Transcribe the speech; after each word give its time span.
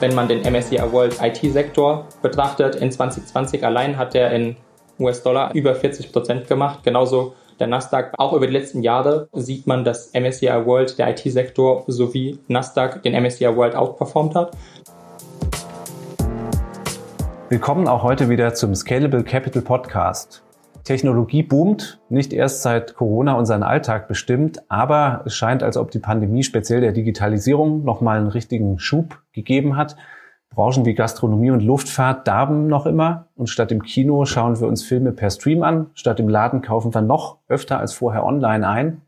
Wenn 0.00 0.14
man 0.14 0.28
den 0.28 0.42
MSCI 0.42 0.80
World 0.92 1.16
IT-Sektor 1.20 2.06
betrachtet, 2.22 2.76
in 2.76 2.92
2020 2.92 3.64
allein 3.64 3.98
hat 3.98 4.14
der 4.14 4.30
in 4.30 4.54
US-Dollar 5.00 5.52
über 5.54 5.74
40 5.74 6.12
Prozent 6.12 6.46
gemacht. 6.46 6.84
Genauso 6.84 7.34
der 7.58 7.66
Nasdaq. 7.66 8.12
Auch 8.16 8.32
über 8.32 8.46
die 8.46 8.52
letzten 8.52 8.84
Jahre 8.84 9.28
sieht 9.32 9.66
man, 9.66 9.82
dass 9.82 10.12
MSCI 10.14 10.64
World, 10.66 10.96
der 11.00 11.10
IT-Sektor 11.10 11.82
sowie 11.88 12.38
Nasdaq 12.46 13.02
den 13.02 13.20
MSCI 13.20 13.56
World 13.56 13.74
outperformed 13.74 14.36
hat. 14.36 14.56
Willkommen 17.48 17.88
auch 17.88 18.04
heute 18.04 18.28
wieder 18.28 18.54
zum 18.54 18.76
Scalable 18.76 19.24
Capital 19.24 19.62
Podcast. 19.62 20.44
Technologie 20.88 21.42
boomt, 21.42 22.00
nicht 22.08 22.32
erst 22.32 22.62
seit 22.62 22.94
Corona 22.94 23.34
unseren 23.34 23.62
Alltag 23.62 24.08
bestimmt, 24.08 24.62
aber 24.70 25.20
es 25.26 25.34
scheint, 25.34 25.62
als 25.62 25.76
ob 25.76 25.90
die 25.90 25.98
Pandemie 25.98 26.42
speziell 26.42 26.80
der 26.80 26.92
Digitalisierung 26.92 27.84
nochmal 27.84 28.16
einen 28.16 28.28
richtigen 28.28 28.78
Schub 28.78 29.20
gegeben 29.34 29.76
hat. 29.76 29.96
Branchen 30.48 30.86
wie 30.86 30.94
Gastronomie 30.94 31.50
und 31.50 31.60
Luftfahrt 31.60 32.26
darben 32.26 32.68
noch 32.68 32.86
immer 32.86 33.26
und 33.36 33.50
statt 33.50 33.70
im 33.70 33.82
Kino 33.82 34.24
schauen 34.24 34.58
wir 34.58 34.66
uns 34.66 34.82
Filme 34.82 35.12
per 35.12 35.28
Stream 35.28 35.62
an, 35.62 35.90
statt 35.92 36.20
im 36.20 36.28
Laden 36.30 36.62
kaufen 36.62 36.94
wir 36.94 37.02
noch 37.02 37.36
öfter 37.48 37.78
als 37.78 37.92
vorher 37.92 38.24
online 38.24 38.66
ein. 38.66 39.02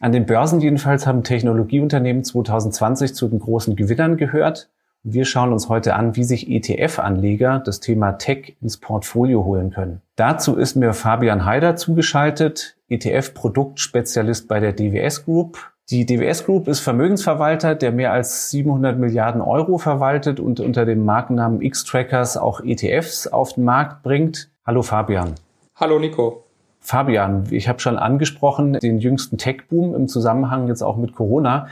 An 0.00 0.12
den 0.12 0.26
Börsen 0.26 0.60
jedenfalls 0.60 1.06
haben 1.06 1.24
Technologieunternehmen 1.24 2.22
2020 2.22 3.14
zu 3.14 3.28
den 3.28 3.38
großen 3.38 3.76
Gewinnern 3.76 4.18
gehört. 4.18 4.68
Wir 5.04 5.24
schauen 5.24 5.52
uns 5.52 5.68
heute 5.68 5.94
an, 5.94 6.16
wie 6.16 6.24
sich 6.24 6.50
ETF-Anleger 6.50 7.60
das 7.60 7.78
Thema 7.78 8.12
Tech 8.12 8.56
ins 8.60 8.78
Portfolio 8.78 9.44
holen 9.44 9.70
können. 9.70 10.02
Dazu 10.16 10.56
ist 10.56 10.74
mir 10.74 10.92
Fabian 10.92 11.44
Haider 11.44 11.76
zugeschaltet, 11.76 12.76
ETF-Produktspezialist 12.88 14.48
bei 14.48 14.58
der 14.58 14.72
DWS 14.72 15.24
Group. 15.24 15.70
Die 15.90 16.04
DWS 16.04 16.44
Group 16.44 16.66
ist 16.66 16.80
Vermögensverwalter, 16.80 17.76
der 17.76 17.92
mehr 17.92 18.12
als 18.12 18.50
700 18.50 18.98
Milliarden 18.98 19.40
Euro 19.40 19.78
verwaltet 19.78 20.40
und 20.40 20.58
unter 20.58 20.84
dem 20.84 21.04
Markennamen 21.04 21.62
X-Trackers 21.62 22.36
auch 22.36 22.60
ETFs 22.60 23.28
auf 23.28 23.52
den 23.52 23.64
Markt 23.64 24.02
bringt. 24.02 24.50
Hallo 24.66 24.82
Fabian. 24.82 25.36
Hallo 25.76 26.00
Nico. 26.00 26.44
Fabian, 26.80 27.44
ich 27.50 27.68
habe 27.68 27.78
schon 27.78 27.96
angesprochen, 27.96 28.74
den 28.74 28.98
jüngsten 28.98 29.38
Tech-Boom 29.38 29.94
im 29.94 30.08
Zusammenhang 30.08 30.66
jetzt 30.66 30.82
auch 30.82 30.96
mit 30.96 31.14
Corona 31.14 31.68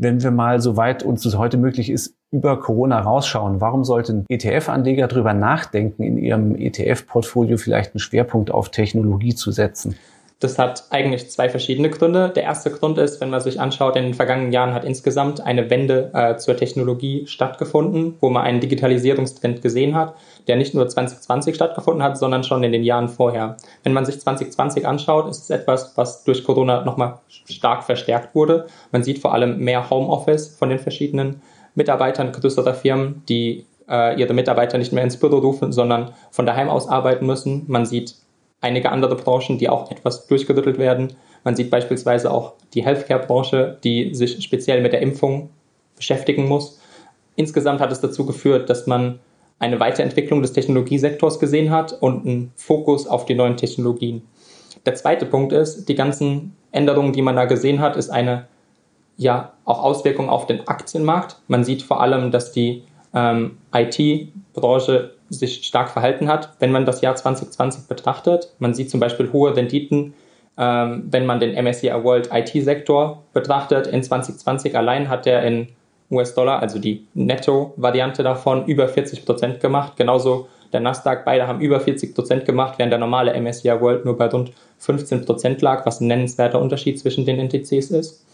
wenn 0.00 0.22
wir 0.22 0.30
mal, 0.30 0.60
soweit 0.60 1.02
uns 1.02 1.22
das 1.22 1.36
heute 1.36 1.58
möglich 1.58 1.90
ist, 1.90 2.16
über 2.32 2.60
Corona 2.60 3.00
rausschauen, 3.00 3.60
warum 3.60 3.84
sollten 3.84 4.24
ETF-Anleger 4.28 5.08
darüber 5.08 5.34
nachdenken, 5.34 6.02
in 6.02 6.16
ihrem 6.16 6.54
ETF-Portfolio 6.54 7.56
vielleicht 7.56 7.94
einen 7.94 8.00
Schwerpunkt 8.00 8.50
auf 8.50 8.70
Technologie 8.70 9.34
zu 9.34 9.50
setzen? 9.50 9.96
Das 10.38 10.58
hat 10.58 10.84
eigentlich 10.88 11.30
zwei 11.30 11.50
verschiedene 11.50 11.90
Gründe. 11.90 12.30
Der 12.34 12.44
erste 12.44 12.70
Grund 12.70 12.96
ist, 12.96 13.20
wenn 13.20 13.28
man 13.28 13.42
sich 13.42 13.60
anschaut, 13.60 13.96
in 13.96 14.04
den 14.04 14.14
vergangenen 14.14 14.52
Jahren 14.52 14.72
hat 14.72 14.86
insgesamt 14.86 15.42
eine 15.42 15.68
Wende 15.68 16.10
äh, 16.14 16.36
zur 16.36 16.56
Technologie 16.56 17.26
stattgefunden, 17.26 18.14
wo 18.20 18.30
man 18.30 18.44
einen 18.44 18.60
Digitalisierungstrend 18.60 19.60
gesehen 19.60 19.94
hat, 19.94 20.14
der 20.48 20.56
nicht 20.56 20.72
nur 20.72 20.88
2020 20.88 21.54
stattgefunden 21.54 22.02
hat, 22.02 22.16
sondern 22.16 22.42
schon 22.42 22.62
in 22.62 22.72
den 22.72 22.84
Jahren 22.84 23.10
vorher. 23.10 23.58
Wenn 23.82 23.92
man 23.92 24.06
sich 24.06 24.18
2020 24.18 24.86
anschaut, 24.86 25.28
ist 25.28 25.42
es 25.42 25.50
etwas, 25.50 25.92
was 25.96 26.24
durch 26.24 26.42
Corona 26.42 26.86
nochmal 26.86 27.18
stark 27.28 27.84
verstärkt 27.84 28.34
wurde. 28.34 28.66
Man 28.92 29.02
sieht 29.02 29.18
vor 29.18 29.34
allem 29.34 29.58
mehr 29.58 29.90
Homeoffice 29.90 30.56
von 30.56 30.70
den 30.70 30.78
verschiedenen 30.78 31.42
Mitarbeitern 31.74 32.32
größerer 32.32 32.74
Firmen, 32.74 33.22
die 33.28 33.66
äh, 33.88 34.18
ihre 34.20 34.34
Mitarbeiter 34.34 34.78
nicht 34.78 34.92
mehr 34.92 35.04
ins 35.04 35.18
Büro 35.18 35.38
rufen, 35.38 35.72
sondern 35.72 36.12
von 36.30 36.46
daheim 36.46 36.68
aus 36.68 36.88
arbeiten 36.88 37.26
müssen. 37.26 37.64
Man 37.66 37.86
sieht 37.86 38.14
einige 38.60 38.90
andere 38.90 39.16
Branchen, 39.16 39.58
die 39.58 39.68
auch 39.68 39.90
etwas 39.90 40.26
durchgerüttelt 40.26 40.78
werden. 40.78 41.14
Man 41.44 41.56
sieht 41.56 41.70
beispielsweise 41.70 42.30
auch 42.30 42.54
die 42.74 42.84
Healthcare-Branche, 42.84 43.78
die 43.82 44.14
sich 44.14 44.42
speziell 44.42 44.82
mit 44.82 44.92
der 44.92 45.00
Impfung 45.00 45.50
beschäftigen 45.96 46.46
muss. 46.46 46.80
Insgesamt 47.36 47.80
hat 47.80 47.92
es 47.92 48.00
dazu 48.00 48.26
geführt, 48.26 48.68
dass 48.68 48.86
man 48.86 49.18
eine 49.58 49.80
Weiterentwicklung 49.80 50.42
des 50.42 50.52
Technologiesektors 50.52 51.38
gesehen 51.38 51.70
hat 51.70 51.92
und 52.00 52.26
einen 52.26 52.52
Fokus 52.56 53.06
auf 53.06 53.26
die 53.26 53.34
neuen 53.34 53.56
Technologien. 53.56 54.22
Der 54.86 54.94
zweite 54.94 55.26
Punkt 55.26 55.52
ist, 55.52 55.86
die 55.88 55.94
ganzen 55.94 56.56
Änderungen, 56.72 57.12
die 57.12 57.22
man 57.22 57.36
da 57.36 57.44
gesehen 57.44 57.80
hat, 57.80 57.96
ist 57.96 58.10
eine 58.10 58.46
ja 59.20 59.52
auch 59.66 59.82
Auswirkung 59.82 60.30
auf 60.30 60.46
den 60.46 60.66
Aktienmarkt. 60.66 61.36
Man 61.46 61.62
sieht 61.62 61.82
vor 61.82 62.00
allem, 62.00 62.30
dass 62.30 62.52
die 62.52 62.84
ähm, 63.14 63.58
IT-Branche 63.72 65.14
sich 65.28 65.66
stark 65.66 65.90
verhalten 65.90 66.26
hat, 66.26 66.54
wenn 66.58 66.72
man 66.72 66.86
das 66.86 67.02
Jahr 67.02 67.14
2020 67.14 67.86
betrachtet. 67.86 68.54
Man 68.58 68.72
sieht 68.72 68.90
zum 68.90 68.98
Beispiel 68.98 69.30
hohe 69.30 69.54
Renditen, 69.54 70.14
ähm, 70.56 71.04
wenn 71.10 71.26
man 71.26 71.38
den 71.38 71.52
MSCI 71.54 71.92
World 72.02 72.30
IT-Sektor 72.32 73.22
betrachtet. 73.34 73.86
In 73.86 74.02
2020 74.02 74.74
allein 74.74 75.10
hat 75.10 75.26
er 75.26 75.42
in 75.42 75.68
US-Dollar, 76.10 76.60
also 76.60 76.78
die 76.78 77.06
Netto-Variante 77.12 78.22
davon, 78.22 78.64
über 78.64 78.88
40 78.88 79.26
Prozent 79.26 79.60
gemacht. 79.60 79.98
Genauso 79.98 80.48
der 80.72 80.80
Nasdaq, 80.80 81.26
beide 81.26 81.46
haben 81.46 81.60
über 81.60 81.78
40 81.78 82.14
Prozent 82.14 82.46
gemacht, 82.46 82.78
während 82.78 82.92
der 82.92 82.98
normale 82.98 83.38
MSCI 83.38 83.80
World 83.80 84.06
nur 84.06 84.16
bei 84.16 84.28
rund 84.28 84.52
15 84.78 85.26
Prozent 85.26 85.60
lag, 85.60 85.84
was 85.84 86.00
ein 86.00 86.06
nennenswerter 86.06 86.60
Unterschied 86.60 86.98
zwischen 86.98 87.26
den 87.26 87.38
Indizes 87.38 87.90
ist. 87.90 88.24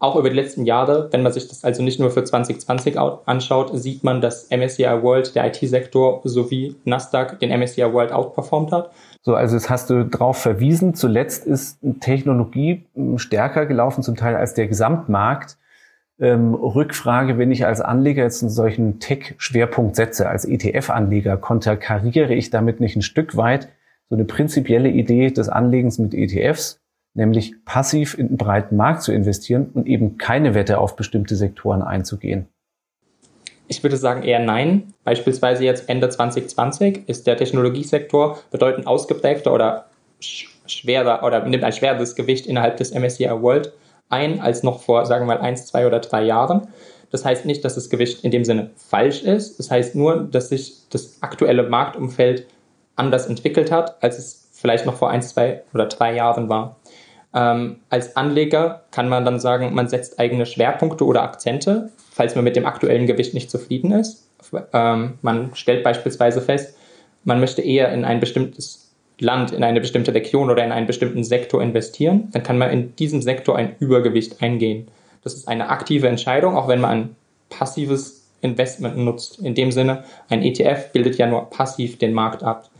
Auch 0.00 0.16
über 0.16 0.30
die 0.30 0.36
letzten 0.36 0.64
Jahre, 0.64 1.10
wenn 1.12 1.22
man 1.22 1.30
sich 1.30 1.46
das 1.46 1.62
also 1.62 1.82
nicht 1.82 2.00
nur 2.00 2.10
für 2.10 2.24
2020 2.24 2.98
anschaut, 2.98 3.70
sieht 3.74 4.02
man, 4.02 4.22
dass 4.22 4.48
MSCI 4.50 5.02
World, 5.02 5.34
der 5.34 5.46
IT-Sektor 5.48 6.22
sowie 6.24 6.74
Nasdaq 6.86 7.38
den 7.38 7.50
MSCI 7.50 7.92
World 7.92 8.10
outperformed 8.10 8.72
hat. 8.72 8.90
So, 9.20 9.34
also 9.34 9.56
das 9.56 9.68
hast 9.68 9.90
du 9.90 10.04
darauf 10.04 10.38
verwiesen. 10.38 10.94
Zuletzt 10.94 11.46
ist 11.46 11.80
Technologie 12.00 12.86
stärker 13.16 13.66
gelaufen, 13.66 14.02
zum 14.02 14.16
Teil 14.16 14.36
als 14.36 14.54
der 14.54 14.68
Gesamtmarkt. 14.68 15.58
Ähm, 16.18 16.54
Rückfrage, 16.54 17.36
wenn 17.36 17.52
ich 17.52 17.66
als 17.66 17.82
Anleger 17.82 18.22
jetzt 18.22 18.42
einen 18.42 18.50
solchen 18.50 19.00
Tech-Schwerpunkt 19.00 19.96
setze, 19.96 20.30
als 20.30 20.46
ETF-Anleger, 20.46 21.36
konterkariere 21.36 22.32
ich 22.34 22.48
damit 22.48 22.80
nicht 22.80 22.96
ein 22.96 23.02
Stück 23.02 23.36
weit 23.36 23.68
so 24.08 24.16
eine 24.16 24.24
prinzipielle 24.24 24.88
Idee 24.88 25.30
des 25.30 25.50
Anlegens 25.50 25.98
mit 25.98 26.14
ETFs? 26.14 26.79
Nämlich 27.14 27.54
passiv 27.64 28.16
in 28.16 28.28
den 28.28 28.36
breiten 28.36 28.76
Markt 28.76 29.02
zu 29.02 29.12
investieren 29.12 29.70
und 29.74 29.86
eben 29.86 30.18
keine 30.18 30.54
Wette 30.54 30.78
auf 30.78 30.96
bestimmte 30.96 31.36
Sektoren 31.36 31.82
einzugehen? 31.82 32.48
Ich 33.68 33.82
würde 33.82 33.96
sagen 33.96 34.22
eher 34.22 34.40
nein. 34.40 34.94
Beispielsweise 35.04 35.64
jetzt 35.64 35.88
Ende 35.88 36.08
2020 36.08 37.08
ist 37.08 37.26
der 37.26 37.36
Technologiesektor 37.36 38.38
bedeutend 38.50 38.86
ausgeprägter 38.86 39.52
oder 39.52 39.86
schwerer 40.66 41.22
oder 41.24 41.46
nimmt 41.46 41.64
ein 41.64 41.72
schwereres 41.72 42.14
Gewicht 42.14 42.46
innerhalb 42.46 42.76
des 42.76 42.92
MSCI 42.92 43.30
World 43.30 43.72
ein 44.08 44.40
als 44.40 44.62
noch 44.62 44.82
vor, 44.82 45.06
sagen 45.06 45.26
wir 45.26 45.36
mal, 45.36 45.40
eins, 45.40 45.66
zwei 45.66 45.86
oder 45.86 46.00
drei 46.00 46.24
Jahren. 46.24 46.68
Das 47.10 47.24
heißt 47.24 47.46
nicht, 47.46 47.64
dass 47.64 47.76
das 47.76 47.90
Gewicht 47.90 48.24
in 48.24 48.30
dem 48.30 48.44
Sinne 48.44 48.70
falsch 48.76 49.22
ist. 49.22 49.58
Das 49.58 49.70
heißt 49.70 49.94
nur, 49.94 50.24
dass 50.24 50.48
sich 50.48 50.88
das 50.90 51.22
aktuelle 51.22 51.64
Marktumfeld 51.64 52.46
anders 52.96 53.26
entwickelt 53.26 53.70
hat, 53.70 54.02
als 54.02 54.18
es 54.18 54.48
vielleicht 54.52 54.84
noch 54.84 54.94
vor 54.94 55.10
eins, 55.10 55.30
zwei 55.30 55.62
oder 55.72 55.86
drei 55.86 56.14
Jahren 56.14 56.48
war. 56.48 56.76
Ähm, 57.32 57.76
als 57.90 58.16
Anleger 58.16 58.82
kann 58.90 59.08
man 59.08 59.24
dann 59.24 59.38
sagen, 59.38 59.74
man 59.74 59.88
setzt 59.88 60.18
eigene 60.18 60.46
Schwerpunkte 60.46 61.04
oder 61.04 61.22
Akzente, 61.22 61.90
falls 62.10 62.34
man 62.34 62.44
mit 62.44 62.56
dem 62.56 62.66
aktuellen 62.66 63.06
Gewicht 63.06 63.34
nicht 63.34 63.50
zufrieden 63.50 63.92
ist. 63.92 64.26
Ähm, 64.72 65.18
man 65.22 65.54
stellt 65.54 65.84
beispielsweise 65.84 66.40
fest, 66.40 66.76
man 67.24 67.40
möchte 67.40 67.62
eher 67.62 67.92
in 67.92 68.04
ein 68.04 68.20
bestimmtes 68.20 68.90
Land, 69.20 69.52
in 69.52 69.62
eine 69.62 69.80
bestimmte 69.80 70.14
Region 70.14 70.50
oder 70.50 70.64
in 70.64 70.72
einen 70.72 70.86
bestimmten 70.86 71.24
Sektor 71.24 71.62
investieren, 71.62 72.28
dann 72.32 72.42
kann 72.42 72.58
man 72.58 72.70
in 72.70 72.96
diesem 72.96 73.20
Sektor 73.20 73.56
ein 73.56 73.76
Übergewicht 73.78 74.42
eingehen. 74.42 74.88
Das 75.22 75.34
ist 75.34 75.46
eine 75.46 75.68
aktive 75.68 76.08
Entscheidung, 76.08 76.56
auch 76.56 76.68
wenn 76.68 76.80
man 76.80 76.90
ein 76.90 77.16
passives 77.50 78.28
Investment 78.40 78.96
nutzt. 78.96 79.38
In 79.38 79.54
dem 79.54 79.70
Sinne, 79.70 80.04
ein 80.30 80.42
ETF 80.42 80.92
bildet 80.92 81.18
ja 81.18 81.26
nur 81.26 81.50
passiv 81.50 81.98
den 81.98 82.14
Markt 82.14 82.42
ab. 82.42 82.70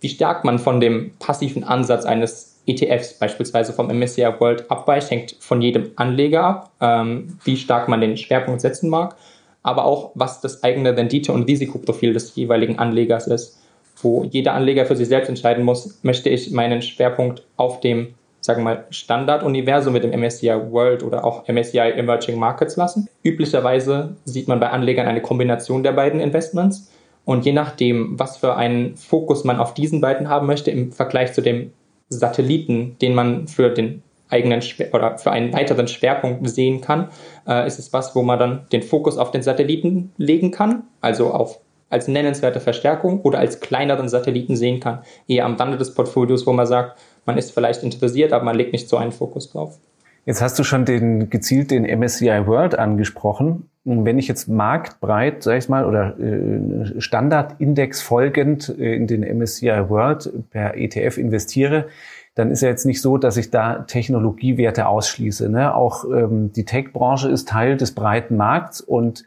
Wie 0.00 0.08
stark 0.08 0.44
man 0.44 0.58
von 0.58 0.80
dem 0.80 1.12
passiven 1.20 1.62
Ansatz 1.62 2.04
eines 2.04 2.53
ETFs 2.66 3.18
beispielsweise 3.18 3.72
vom 3.72 3.88
MSCI 3.88 4.26
World 4.38 4.70
abweicht, 4.70 5.10
hängt 5.10 5.36
von 5.40 5.60
jedem 5.60 5.90
Anleger 5.96 6.44
ab, 6.44 6.70
ähm, 6.80 7.38
wie 7.44 7.56
stark 7.56 7.88
man 7.88 8.00
den 8.00 8.16
Schwerpunkt 8.16 8.60
setzen 8.60 8.88
mag, 8.88 9.16
aber 9.62 9.84
auch 9.84 10.12
was 10.14 10.40
das 10.40 10.62
eigene 10.62 10.96
Rendite- 10.96 11.32
und 11.32 11.48
Risikoprofil 11.48 12.12
des 12.12 12.34
jeweiligen 12.36 12.78
Anlegers 12.78 13.26
ist, 13.26 13.60
wo 14.02 14.24
jeder 14.24 14.54
Anleger 14.54 14.86
für 14.86 14.96
sich 14.96 15.08
selbst 15.08 15.28
entscheiden 15.28 15.64
muss, 15.64 15.98
möchte 16.02 16.28
ich 16.28 16.50
meinen 16.50 16.82
Schwerpunkt 16.82 17.44
auf 17.56 17.80
dem 17.80 18.14
sagen 18.44 18.60
wir 18.60 18.74
mal, 18.74 18.84
Standarduniversum 18.90 19.94
mit 19.94 20.04
dem 20.04 20.10
MSCI 20.10 20.54
World 20.70 21.02
oder 21.02 21.24
auch 21.24 21.48
MSCI 21.48 21.78
Emerging 21.78 22.38
Markets 22.38 22.76
lassen. 22.76 23.08
Üblicherweise 23.22 24.16
sieht 24.26 24.48
man 24.48 24.60
bei 24.60 24.68
Anlegern 24.68 25.06
eine 25.06 25.22
Kombination 25.22 25.82
der 25.82 25.92
beiden 25.92 26.20
Investments. 26.20 26.90
Und 27.24 27.46
je 27.46 27.52
nachdem, 27.52 28.18
was 28.18 28.36
für 28.36 28.54
einen 28.54 28.96
Fokus 28.96 29.44
man 29.44 29.58
auf 29.58 29.72
diesen 29.72 30.02
beiden 30.02 30.28
haben 30.28 30.46
möchte 30.46 30.70
im 30.70 30.92
Vergleich 30.92 31.32
zu 31.32 31.40
dem 31.40 31.72
Satelliten, 32.18 32.96
den 33.00 33.14
man 33.14 33.48
für 33.48 33.70
den 33.70 34.02
eigenen 34.30 34.62
oder 34.92 35.18
für 35.18 35.30
einen 35.30 35.52
weiteren 35.52 35.86
Schwerpunkt 35.86 36.48
sehen 36.48 36.80
kann, 36.80 37.08
äh, 37.46 37.66
ist 37.66 37.78
es 37.78 37.92
was, 37.92 38.14
wo 38.16 38.22
man 38.22 38.38
dann 38.38 38.66
den 38.72 38.82
Fokus 38.82 39.18
auf 39.18 39.30
den 39.30 39.42
Satelliten 39.42 40.12
legen 40.16 40.50
kann, 40.50 40.84
also 41.00 41.32
auf 41.32 41.60
als 41.90 42.08
nennenswerte 42.08 42.60
Verstärkung 42.60 43.20
oder 43.20 43.38
als 43.38 43.60
kleineren 43.60 44.08
Satelliten 44.08 44.56
sehen 44.56 44.80
kann, 44.80 45.04
eher 45.28 45.44
am 45.44 45.54
Rande 45.54 45.76
des 45.76 45.94
Portfolios, 45.94 46.46
wo 46.46 46.52
man 46.52 46.66
sagt, 46.66 46.98
man 47.24 47.38
ist 47.38 47.52
vielleicht 47.52 47.84
interessiert, 47.84 48.32
aber 48.32 48.44
man 48.44 48.56
legt 48.56 48.72
nicht 48.72 48.88
so 48.88 48.96
einen 48.96 49.12
Fokus 49.12 49.50
drauf. 49.52 49.78
Jetzt 50.26 50.40
hast 50.40 50.58
du 50.58 50.64
schon 50.64 50.84
den, 50.84 51.28
gezielt 51.28 51.70
den 51.70 51.84
MSCI 51.84 52.46
World 52.46 52.78
angesprochen. 52.78 53.68
Wenn 53.84 54.18
ich 54.18 54.28
jetzt 54.28 54.48
marktbreit, 54.48 55.42
sag 55.42 55.58
ich 55.58 55.68
mal, 55.68 55.84
oder 55.84 56.18
äh, 56.18 56.98
Standardindex 57.00 58.00
folgend 58.00 58.70
äh, 58.78 58.94
in 58.94 59.06
den 59.06 59.20
MSCI 59.20 59.90
World 59.90 60.32
per 60.50 60.76
ETF 60.76 61.18
investiere, 61.18 61.88
dann 62.34 62.50
ist 62.50 62.62
ja 62.62 62.68
jetzt 62.68 62.86
nicht 62.86 63.02
so, 63.02 63.18
dass 63.18 63.36
ich 63.36 63.50
da 63.50 63.80
Technologiewerte 63.80 64.86
ausschließe. 64.86 65.50
Ne? 65.50 65.74
Auch 65.74 66.04
ähm, 66.04 66.52
die 66.52 66.64
Tech-Branche 66.64 67.28
ist 67.28 67.48
Teil 67.48 67.76
des 67.76 67.94
breiten 67.94 68.36
Markts 68.36 68.80
und 68.80 69.24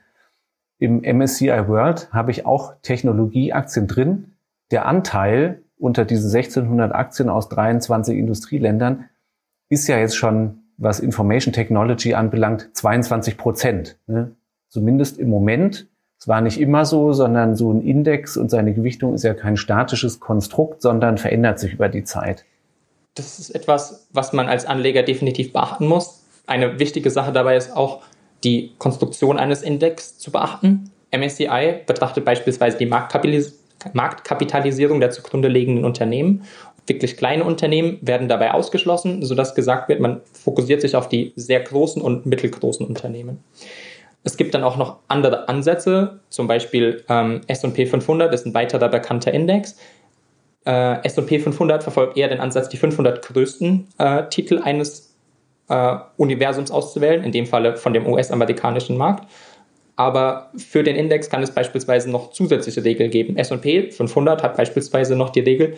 im 0.79 1.01
MSCI 1.01 1.67
World 1.67 2.11
habe 2.11 2.31
ich 2.31 2.45
auch 2.45 2.73
Technologieaktien 2.81 3.87
drin. 3.87 4.33
Der 4.71 4.85
Anteil 4.85 5.61
unter 5.77 6.05
diesen 6.05 6.35
1600 6.35 6.93
Aktien 6.93 7.29
aus 7.29 7.49
23 7.49 8.17
Industrieländern 8.17 9.05
ist 9.69 9.87
ja 9.87 9.97
jetzt 9.97 10.17
schon, 10.17 10.66
was 10.77 10.99
Information 10.99 11.53
Technology 11.53 12.13
anbelangt, 12.13 12.69
22 12.73 13.37
Prozent. 13.37 13.97
Ne? 14.07 14.35
Zumindest 14.69 15.17
im 15.17 15.29
Moment. 15.29 15.87
Es 16.19 16.27
war 16.27 16.41
nicht 16.41 16.59
immer 16.59 16.85
so, 16.85 17.13
sondern 17.13 17.55
so 17.55 17.71
ein 17.71 17.81
Index 17.81 18.37
und 18.37 18.49
seine 18.49 18.73
Gewichtung 18.73 19.13
ist 19.13 19.23
ja 19.23 19.35
kein 19.35 19.55
statisches 19.55 20.19
Konstrukt, 20.19 20.81
sondern 20.81 21.17
verändert 21.17 21.59
sich 21.59 21.73
über 21.73 21.89
die 21.89 22.03
Zeit. 22.03 22.43
Das 23.13 23.39
ist 23.39 23.51
etwas, 23.51 24.07
was 24.13 24.33
man 24.33 24.47
als 24.47 24.65
Anleger 24.65 25.03
definitiv 25.03 25.53
beachten 25.53 25.87
muss. 25.87 26.23
Eine 26.47 26.79
wichtige 26.79 27.11
Sache 27.11 27.31
dabei 27.31 27.55
ist 27.55 27.75
auch, 27.75 28.01
die 28.43 28.73
Konstruktion 28.77 29.39
eines 29.39 29.63
Index 29.63 30.17
zu 30.17 30.31
beachten. 30.31 30.91
MSCI 31.11 31.81
betrachtet 31.85 32.25
beispielsweise 32.25 32.77
die 32.77 32.85
Marktkapitalisierung 32.85 34.99
der 34.99 35.11
zugrunde 35.11 35.47
liegenden 35.47 35.85
Unternehmen. 35.85 36.43
Wirklich 36.87 37.17
kleine 37.17 37.43
Unternehmen 37.43 37.99
werden 38.01 38.27
dabei 38.27 38.53
ausgeschlossen, 38.53 39.23
sodass 39.23 39.55
gesagt 39.55 39.89
wird, 39.89 39.99
man 39.99 40.21
fokussiert 40.33 40.81
sich 40.81 40.95
auf 40.95 41.09
die 41.09 41.33
sehr 41.35 41.59
großen 41.59 42.01
und 42.01 42.25
mittelgroßen 42.25 42.85
Unternehmen. 42.85 43.43
Es 44.23 44.35
gibt 44.37 44.53
dann 44.53 44.63
auch 44.63 44.77
noch 44.77 44.97
andere 45.07 45.47
Ansätze, 45.47 46.19
zum 46.29 46.47
Beispiel 46.47 47.03
ähm, 47.07 47.41
S&P 47.47 47.85
500 47.85 48.33
ist 48.33 48.45
ein 48.45 48.53
weiterer 48.53 48.89
bekannter 48.89 49.33
Index. 49.33 49.77
Äh, 50.65 51.03
S&P 51.05 51.39
500 51.39 51.83
verfolgt 51.83 52.17
eher 52.17 52.27
den 52.27 52.39
Ansatz, 52.39 52.67
die 52.67 52.77
500 52.77 53.21
größten 53.21 53.87
äh, 53.97 54.23
Titel 54.29 54.59
eines 54.63 55.15
äh, 55.69 55.95
Universums 56.17 56.71
auszuwählen, 56.71 57.23
in 57.23 57.31
dem 57.31 57.45
Falle 57.45 57.77
von 57.77 57.93
dem 57.93 58.05
US-amerikanischen 58.05 58.97
Markt. 58.97 59.27
Aber 59.95 60.51
für 60.57 60.83
den 60.83 60.95
Index 60.95 61.29
kann 61.29 61.41
es 61.41 61.51
beispielsweise 61.51 62.11
noch 62.11 62.31
zusätzliche 62.31 62.83
Regeln 62.83 63.09
geben. 63.09 63.37
S&P 63.37 63.91
500 63.91 64.43
hat 64.43 64.57
beispielsweise 64.57 65.15
noch 65.15 65.29
die 65.31 65.39
Regel, 65.39 65.75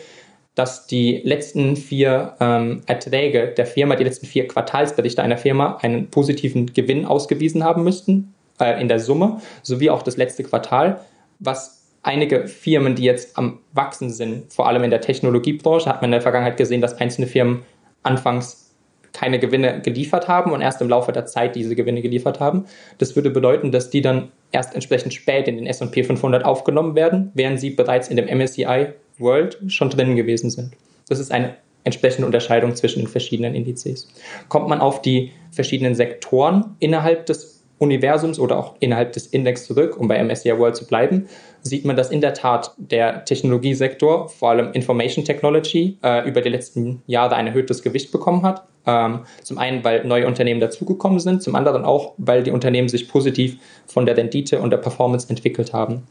dass 0.55 0.87
die 0.87 1.21
letzten 1.23 1.75
vier 1.75 2.35
ähm, 2.39 2.81
Erträge 2.85 3.53
der 3.55 3.65
Firma, 3.65 3.95
die 3.95 4.03
letzten 4.03 4.25
vier 4.25 4.47
Quartalsberichte 4.47 5.23
einer 5.23 5.37
Firma 5.37 5.77
einen 5.81 6.09
positiven 6.09 6.73
Gewinn 6.73 7.05
ausgewiesen 7.05 7.63
haben 7.63 7.83
müssten 7.83 8.33
äh, 8.59 8.81
in 8.81 8.87
der 8.87 8.99
Summe, 8.99 9.41
sowie 9.63 9.89
auch 9.89 10.01
das 10.01 10.17
letzte 10.17 10.43
Quartal, 10.43 10.99
was 11.39 11.79
einige 12.03 12.47
Firmen, 12.47 12.95
die 12.95 13.03
jetzt 13.03 13.37
am 13.37 13.59
Wachsen 13.73 14.09
sind, 14.09 14.51
vor 14.51 14.67
allem 14.67 14.83
in 14.83 14.89
der 14.89 15.01
Technologiebranche, 15.01 15.89
hat 15.89 16.01
man 16.01 16.09
in 16.09 16.13
der 16.13 16.21
Vergangenheit 16.21 16.57
gesehen, 16.57 16.81
dass 16.81 16.97
einzelne 16.97 17.27
Firmen 17.27 17.63
anfangs 18.03 18.69
keine 19.13 19.39
Gewinne 19.39 19.81
geliefert 19.81 20.27
haben 20.27 20.51
und 20.51 20.61
erst 20.61 20.81
im 20.81 20.89
Laufe 20.89 21.11
der 21.11 21.25
Zeit 21.25 21.55
diese 21.55 21.75
Gewinne 21.75 22.01
geliefert 22.01 22.39
haben. 22.39 22.65
Das 22.99 23.15
würde 23.15 23.29
bedeuten, 23.29 23.71
dass 23.71 23.89
die 23.89 24.01
dann 24.01 24.31
erst 24.51 24.75
entsprechend 24.75 25.13
spät 25.13 25.47
in 25.47 25.57
den 25.57 25.65
S&P 25.65 26.03
500 26.03 26.45
aufgenommen 26.45 26.95
werden, 26.95 27.31
während 27.33 27.59
sie 27.59 27.71
bereits 27.71 28.07
in 28.07 28.17
dem 28.17 28.27
MSCI 28.27 28.93
World 29.19 29.59
schon 29.67 29.89
drin 29.89 30.15
gewesen 30.15 30.49
sind. 30.49 30.73
Das 31.07 31.19
ist 31.19 31.31
eine 31.31 31.55
entsprechende 31.83 32.25
Unterscheidung 32.25 32.75
zwischen 32.75 32.99
den 32.99 33.07
verschiedenen 33.07 33.55
Indizes. 33.55 34.07
Kommt 34.47 34.67
man 34.67 34.81
auf 34.81 35.01
die 35.01 35.31
verschiedenen 35.51 35.95
Sektoren 35.95 36.75
innerhalb 36.79 37.25
des 37.25 37.59
Universums 37.79 38.39
oder 38.39 38.57
auch 38.57 38.75
innerhalb 38.79 39.13
des 39.13 39.27
Index 39.27 39.65
zurück, 39.65 39.97
um 39.97 40.07
bei 40.07 40.21
MSCI 40.21 40.57
World 40.57 40.75
zu 40.75 40.85
bleiben, 40.85 41.27
sieht 41.61 41.85
man, 41.85 41.95
dass 41.95 42.11
in 42.11 42.21
der 42.21 42.33
Tat 42.33 42.73
der 42.77 43.25
Technologiesektor, 43.25 44.29
vor 44.29 44.49
allem 44.49 44.73
Information 44.73 45.25
Technology, 45.25 45.97
äh, 46.03 46.27
über 46.27 46.41
die 46.41 46.49
letzten 46.49 47.01
Jahre 47.07 47.35
ein 47.35 47.47
erhöhtes 47.47 47.81
Gewicht 47.81 48.11
bekommen 48.11 48.43
hat. 48.43 48.63
Ähm, 48.85 49.21
zum 49.43 49.57
einen, 49.57 49.83
weil 49.83 50.05
neue 50.05 50.27
Unternehmen 50.27 50.59
dazugekommen 50.59 51.19
sind, 51.19 51.41
zum 51.41 51.55
anderen 51.55 51.85
auch, 51.85 52.13
weil 52.17 52.43
die 52.43 52.51
Unternehmen 52.51 52.89
sich 52.89 53.07
positiv 53.07 53.57
von 53.87 54.05
der 54.05 54.17
Rendite 54.17 54.59
und 54.59 54.71
der 54.71 54.77
Performance 54.77 55.29
entwickelt 55.29 55.73
haben. 55.73 56.03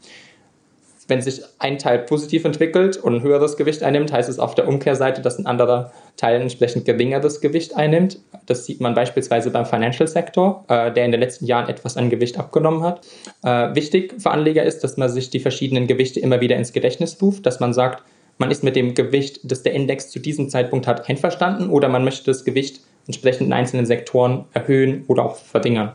Wenn 1.09 1.23
sich 1.23 1.41
ein 1.57 1.79
Teil 1.79 1.97
positiv 1.99 2.45
entwickelt 2.45 2.95
und 2.97 3.15
ein 3.15 3.23
höheres 3.23 3.57
Gewicht 3.57 3.81
einnimmt, 3.81 4.13
heißt 4.13 4.29
es 4.29 4.37
auf 4.37 4.53
der 4.53 4.67
Umkehrseite, 4.67 5.23
dass 5.23 5.39
ein 5.39 5.47
anderer 5.47 5.91
Teil 6.17 6.39
entsprechend 6.39 6.85
geringeres 6.85 7.41
Gewicht 7.41 7.75
einnimmt. 7.75 8.19
Das 8.45 8.67
sieht 8.67 8.79
man 8.79 8.93
beispielsweise 8.93 9.49
beim 9.49 9.65
Financial 9.65 10.07
Sektor, 10.07 10.65
äh, 10.67 10.91
der 10.91 11.05
in 11.05 11.11
den 11.11 11.19
letzten 11.19 11.47
Jahren 11.47 11.67
etwas 11.67 11.97
an 11.97 12.11
Gewicht 12.11 12.37
abgenommen 12.37 12.83
hat. 12.83 13.07
Äh, 13.43 13.73
wichtig 13.73 14.21
für 14.21 14.29
Anleger 14.29 14.61
ist, 14.61 14.83
dass 14.83 14.97
man 14.97 15.09
sich 15.09 15.31
die 15.31 15.39
verschiedenen 15.39 15.87
Gewichte 15.87 16.19
immer 16.19 16.41
wieder 16.41 16.55
ins 16.55 16.73
Gedächtnis 16.73 17.19
ruft, 17.19 17.43
dass 17.47 17.59
man 17.59 17.73
sagt, 17.73 18.03
man 18.37 18.51
ist 18.51 18.63
mit 18.63 18.75
dem 18.75 18.93
Gewicht, 18.93 19.39
das 19.43 19.63
der 19.63 19.73
Index 19.73 20.11
zu 20.11 20.19
diesem 20.19 20.47
Zeitpunkt 20.47 20.85
hat, 20.85 21.09
einverstanden 21.09 21.71
oder 21.71 21.89
man 21.89 22.03
möchte 22.03 22.25
das 22.25 22.45
Gewicht 22.45 22.81
entsprechend 23.07 23.47
in 23.47 23.53
einzelnen 23.53 23.87
Sektoren 23.87 24.45
erhöhen 24.53 25.05
oder 25.07 25.25
auch 25.25 25.37
verringern 25.37 25.93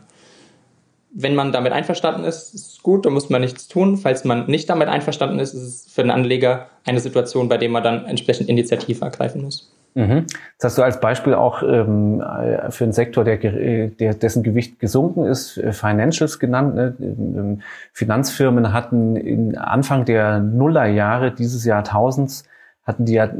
wenn 1.17 1.33
man 1.33 1.53
damit 1.53 1.71
einverstanden 1.71 2.25
ist, 2.25 2.53
ist 2.53 2.73
es 2.73 2.83
gut, 2.83 3.05
da 3.05 3.09
muss 3.09 3.29
man 3.29 3.39
nichts 3.39 3.69
tun. 3.69 3.95
Falls 3.95 4.25
man 4.25 4.47
nicht 4.47 4.69
damit 4.69 4.89
einverstanden 4.89 5.39
ist, 5.39 5.53
ist 5.53 5.61
es 5.61 5.93
für 5.93 6.01
den 6.01 6.11
Anleger 6.11 6.67
eine 6.85 6.99
Situation, 6.99 7.47
bei 7.47 7.57
der 7.57 7.69
man 7.69 7.83
dann 7.83 8.05
entsprechend 8.05 8.49
Initiative 8.49 9.03
ergreifen 9.03 9.41
muss. 9.41 9.71
Mhm. 9.93 10.25
Das 10.59 10.71
hast 10.71 10.77
du 10.77 10.83
als 10.83 10.99
Beispiel 10.99 11.33
auch 11.33 11.63
ähm, 11.63 12.21
für 12.69 12.83
einen 12.83 12.91
Sektor, 12.91 13.23
der, 13.23 13.37
der, 13.37 14.13
dessen 14.13 14.43
Gewicht 14.43 14.77
gesunken 14.77 15.23
ist, 15.23 15.57
äh, 15.57 15.71
Financials 15.71 16.37
genannt. 16.37 16.75
Ne? 16.75 16.95
Ähm, 16.99 17.61
Finanzfirmen 17.93 18.73
hatten 18.73 19.15
in 19.15 19.57
Anfang 19.57 20.03
der 20.03 20.39
Nullerjahre 20.39 21.31
dieses 21.31 21.63
Jahrtausends 21.63 22.43
hatten 22.83 23.05
die 23.05 23.13
ja 23.13 23.31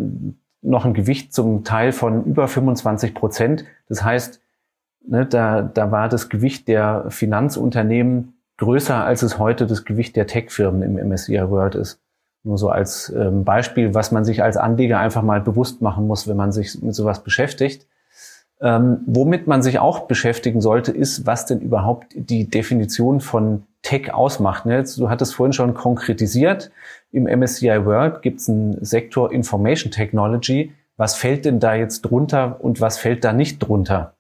noch 0.62 0.86
ein 0.86 0.94
Gewicht 0.94 1.34
zum 1.34 1.66
Teil 1.66 1.92
von 1.92 2.24
über 2.24 2.48
25 2.48 3.14
Prozent. 3.14 3.66
Das 3.90 4.04
heißt, 4.04 4.40
ne, 5.08 5.26
da, 5.26 5.62
da 5.62 5.92
war 5.92 6.10
das 6.10 6.30
Gewicht 6.30 6.68
der 6.68 7.06
Finanzunternehmen 7.10 8.34
größer, 8.58 9.04
als 9.04 9.22
es 9.22 9.38
heute 9.40 9.68
das 9.68 9.86
Gewicht 9.86 10.16
der 10.16 10.28
Tech-Firmen 10.28 10.82
im 10.82 11.10
MSCI 11.10 11.50
World 11.50 11.76
ist. 11.76 12.00
Nur 12.44 12.58
so 12.58 12.70
als 12.70 13.10
ähm, 13.10 13.44
Beispiel, 13.44 13.94
was 13.94 14.12
man 14.12 14.24
sich 14.24 14.44
als 14.44 14.56
Anleger 14.56 15.00
einfach 15.00 15.24
mal 15.24 15.42
bewusst 15.42 15.82
machen 15.82 16.08
muss, 16.08 16.28
wenn 16.28 16.38
man 16.38 16.52
sich 16.52 16.82
mit 16.82 16.94
sowas 16.94 17.24
beschäftigt. 17.24 17.88
Ähm, 18.62 19.00
womit 19.06 19.48
man 19.48 19.62
sich 19.62 19.80
auch 19.80 20.02
beschäftigen 20.02 20.62
sollte, 20.62 20.92
ist, 20.92 21.26
was 21.26 21.46
denn 21.46 21.60
überhaupt 21.60 22.14
die 22.16 22.50
Definition 22.50 23.20
von 23.20 23.64
Tech 23.82 24.14
ausmacht. 24.14 24.66
Ne? 24.66 24.84
du 24.98 25.10
hattest 25.10 25.36
vorhin 25.36 25.54
schon 25.54 25.74
konkretisiert, 25.74 26.72
im 27.12 27.24
MSCI 27.24 27.86
World 27.86 28.22
gibt 28.22 28.40
es 28.40 28.50
einen 28.50 28.84
Sektor 28.84 29.32
Information 29.32 29.92
Technology. 29.92 30.74
Was 30.98 31.16
fällt 31.16 31.46
denn 31.46 31.60
da 31.60 31.76
jetzt 31.76 32.02
drunter 32.02 32.58
und 32.62 32.80
was 32.80 32.98
fällt 32.98 33.24
da 33.24 33.34
nicht 33.34 33.60
drunter? 33.60 34.15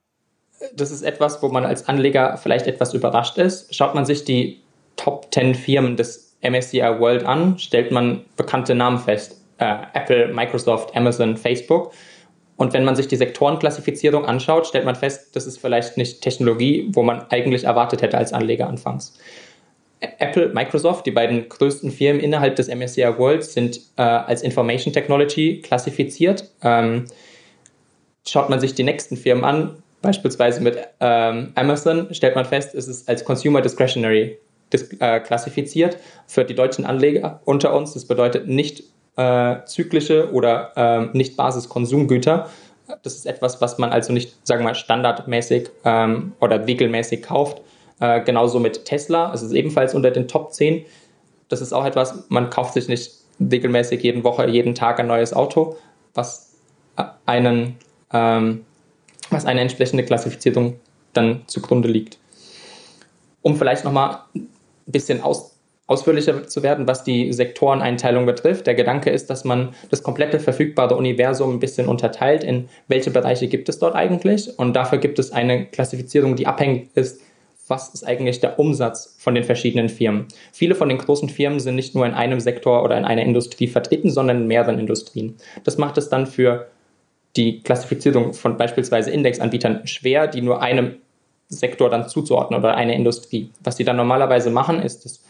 Das 0.75 0.91
ist 0.91 1.01
etwas, 1.01 1.41
wo 1.41 1.49
man 1.49 1.65
als 1.65 1.87
Anleger 1.87 2.37
vielleicht 2.37 2.67
etwas 2.67 2.93
überrascht 2.93 3.37
ist. 3.37 3.73
Schaut 3.75 3.95
man 3.95 4.05
sich 4.05 4.23
die 4.23 4.61
Top 4.95 5.27
10 5.33 5.55
Firmen 5.55 5.97
des 5.97 6.37
MSCI 6.41 6.99
World 6.99 7.25
an, 7.25 7.57
stellt 7.57 7.91
man 7.91 8.25
bekannte 8.37 8.75
Namen 8.75 8.99
fest. 8.99 9.41
Äh, 9.57 9.75
Apple, 9.93 10.27
Microsoft, 10.33 10.95
Amazon, 10.95 11.37
Facebook. 11.37 11.91
Und 12.57 12.73
wenn 12.73 12.85
man 12.85 12.95
sich 12.95 13.07
die 13.07 13.17
Sektorenklassifizierung 13.17 14.25
anschaut, 14.25 14.67
stellt 14.67 14.85
man 14.85 14.95
fest, 14.95 15.35
das 15.35 15.45
ist 15.45 15.59
vielleicht 15.59 15.97
nicht 15.97 16.21
Technologie, 16.21 16.89
wo 16.93 17.03
man 17.03 17.25
eigentlich 17.29 17.65
erwartet 17.65 18.01
hätte 18.01 18.17
als 18.17 18.31
Anleger 18.31 18.67
anfangs. 18.67 19.17
Apple, 19.99 20.49
Microsoft, 20.49 21.05
die 21.05 21.11
beiden 21.11 21.49
größten 21.49 21.91
Firmen 21.91 22.21
innerhalb 22.21 22.55
des 22.55 22.67
MSCI 22.67 23.17
World, 23.17 23.43
sind 23.43 23.79
äh, 23.97 24.01
als 24.01 24.41
Information 24.41 24.93
Technology 24.93 25.61
klassifiziert. 25.61 26.49
Ähm, 26.61 27.05
schaut 28.27 28.49
man 28.49 28.59
sich 28.59 28.75
die 28.75 28.83
nächsten 28.83 29.17
Firmen 29.17 29.43
an, 29.43 29.83
Beispielsweise 30.05 30.61
mit 30.61 30.77
ähm, 30.99 31.51
Amazon 31.55 32.13
stellt 32.13 32.35
man 32.35 32.45
fest, 32.45 32.75
ist 32.75 32.87
es 32.87 33.07
als 33.07 33.25
Consumer 33.25 33.61
Discretionary 33.61 34.37
dis 34.71 34.93
äh, 34.99 35.19
klassifiziert 35.19 35.97
für 36.27 36.45
die 36.45 36.53
deutschen 36.53 36.85
Anleger 36.85 37.41
unter 37.43 37.73
uns. 37.75 37.95
Das 37.95 38.05
bedeutet 38.05 38.47
nicht 38.47 38.83
äh, 39.15 39.55
zyklische 39.65 40.31
oder 40.31 40.73
äh, 40.75 41.17
nicht 41.17 41.35
Basiskonsumgüter. 41.35 42.51
Das 43.01 43.15
ist 43.15 43.25
etwas, 43.25 43.61
was 43.61 43.79
man 43.79 43.89
also 43.89 44.13
nicht, 44.13 44.35
sagen 44.45 44.61
wir 44.61 44.65
mal, 44.65 44.75
standardmäßig 44.75 45.71
ähm, 45.85 46.33
oder 46.39 46.67
regelmäßig 46.67 47.23
kauft. 47.23 47.61
Äh, 47.99 48.21
genauso 48.21 48.59
mit 48.59 48.85
Tesla, 48.85 49.33
es 49.33 49.41
ist 49.41 49.53
ebenfalls 49.53 49.95
unter 49.95 50.11
den 50.11 50.27
Top 50.27 50.53
10. 50.53 50.85
Das 51.49 51.61
ist 51.61 51.73
auch 51.73 51.85
etwas, 51.85 52.25
man 52.29 52.51
kauft 52.51 52.75
sich 52.75 52.87
nicht 52.87 53.11
regelmäßig 53.39 54.03
jeden 54.03 54.23
Woche, 54.23 54.47
jeden 54.47 54.75
Tag 54.75 54.99
ein 54.99 55.07
neues 55.07 55.33
Auto, 55.33 55.77
was 56.13 56.57
äh, 56.95 57.05
einen 57.25 57.77
ähm, 58.13 58.65
was 59.29 59.45
eine 59.45 59.61
entsprechende 59.61 60.03
Klassifizierung 60.03 60.79
dann 61.13 61.43
zugrunde 61.47 61.87
liegt. 61.87 62.17
Um 63.41 63.55
vielleicht 63.55 63.85
nochmal 63.85 64.19
ein 64.35 64.49
bisschen 64.85 65.21
aus, 65.21 65.57
ausführlicher 65.87 66.47
zu 66.47 66.63
werden, 66.63 66.87
was 66.87 67.03
die 67.03 67.31
Sektoreneinteilung 67.31 68.25
betrifft. 68.25 68.67
Der 68.67 68.75
Gedanke 68.75 69.11
ist, 69.11 69.29
dass 69.29 69.43
man 69.43 69.75
das 69.89 70.03
komplette 70.03 70.39
verfügbare 70.39 70.95
Universum 70.95 71.53
ein 71.53 71.59
bisschen 71.59 71.87
unterteilt, 71.87 72.43
in 72.43 72.69
welche 72.87 73.11
Bereiche 73.11 73.47
gibt 73.47 73.69
es 73.69 73.79
dort 73.79 73.95
eigentlich. 73.95 74.57
Und 74.57 74.73
dafür 74.75 74.97
gibt 74.97 75.19
es 75.19 75.31
eine 75.31 75.65
Klassifizierung, 75.65 76.35
die 76.35 76.47
abhängig 76.47 76.89
ist, 76.95 77.21
was 77.67 77.89
ist 77.89 78.03
eigentlich 78.03 78.39
der 78.39 78.59
Umsatz 78.59 79.15
von 79.17 79.33
den 79.33 79.43
verschiedenen 79.43 79.89
Firmen. 79.89 80.27
Viele 80.51 80.75
von 80.75 80.89
den 80.89 80.99
großen 80.99 81.29
Firmen 81.29 81.59
sind 81.59 81.75
nicht 81.75 81.95
nur 81.95 82.05
in 82.05 82.13
einem 82.13 82.39
Sektor 82.39 82.83
oder 82.83 82.97
in 82.97 83.05
einer 83.05 83.23
Industrie 83.23 83.67
vertreten, 83.67 84.11
sondern 84.11 84.41
in 84.41 84.47
mehreren 84.47 84.77
Industrien. 84.77 85.35
Das 85.63 85.77
macht 85.77 85.97
es 85.97 86.09
dann 86.09 86.27
für 86.27 86.67
die 87.35 87.61
Klassifizierung 87.61 88.33
von 88.33 88.57
beispielsweise 88.57 89.11
Indexanbietern 89.11 89.87
schwer, 89.87 90.27
die 90.27 90.41
nur 90.41 90.61
einem 90.61 90.95
Sektor 91.47 91.89
dann 91.89 92.07
zuzuordnen 92.07 92.59
oder 92.59 92.75
einer 92.75 92.93
Industrie. 92.93 93.51
Was 93.63 93.77
sie 93.77 93.83
dann 93.83 93.97
normalerweise 93.97 94.49
machen, 94.49 94.81
ist 94.81 95.05
das 95.05 95.23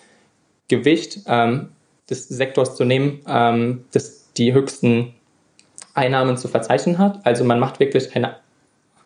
Gewicht 0.67 1.19
ähm, 1.27 1.69
des 2.09 2.27
Sektors 2.27 2.75
zu 2.75 2.85
nehmen, 2.85 3.21
ähm, 3.27 3.85
das 3.91 4.31
die 4.33 4.53
höchsten 4.53 5.13
Einnahmen 5.93 6.37
zu 6.37 6.47
verzeichnen 6.47 6.97
hat. 6.97 7.25
Also 7.25 7.43
man 7.43 7.59
macht 7.59 7.79
wirklich 7.79 8.15
eine 8.15 8.35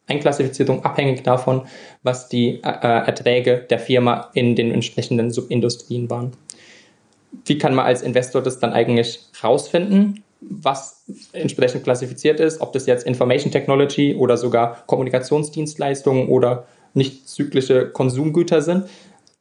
Einklassifizierung 0.07 0.83
abhängig 0.83 1.23
davon, 1.23 1.67
was 2.03 2.29
die 2.29 2.61
äh, 2.63 2.63
Erträge 2.63 3.65
der 3.69 3.79
Firma 3.79 4.29
in 4.33 4.55
den 4.55 4.71
entsprechenden 4.71 5.31
Subindustrien 5.31 6.09
waren. 6.09 6.31
Wie 7.45 7.57
kann 7.57 7.75
man 7.75 7.85
als 7.85 8.01
Investor 8.01 8.41
das 8.41 8.59
dann 8.59 8.73
eigentlich 8.73 9.19
rausfinden, 9.43 10.23
was 10.41 11.03
entsprechend 11.33 11.83
klassifiziert 11.83 12.39
ist, 12.39 12.61
ob 12.61 12.73
das 12.73 12.85
jetzt 12.85 13.05
Information 13.05 13.51
Technology 13.51 14.15
oder 14.15 14.37
sogar 14.37 14.83
Kommunikationsdienstleistungen 14.87 16.29
oder 16.29 16.65
nicht 16.93 17.27
zyklische 17.27 17.89
Konsumgüter 17.89 18.61
sind? 18.61 18.85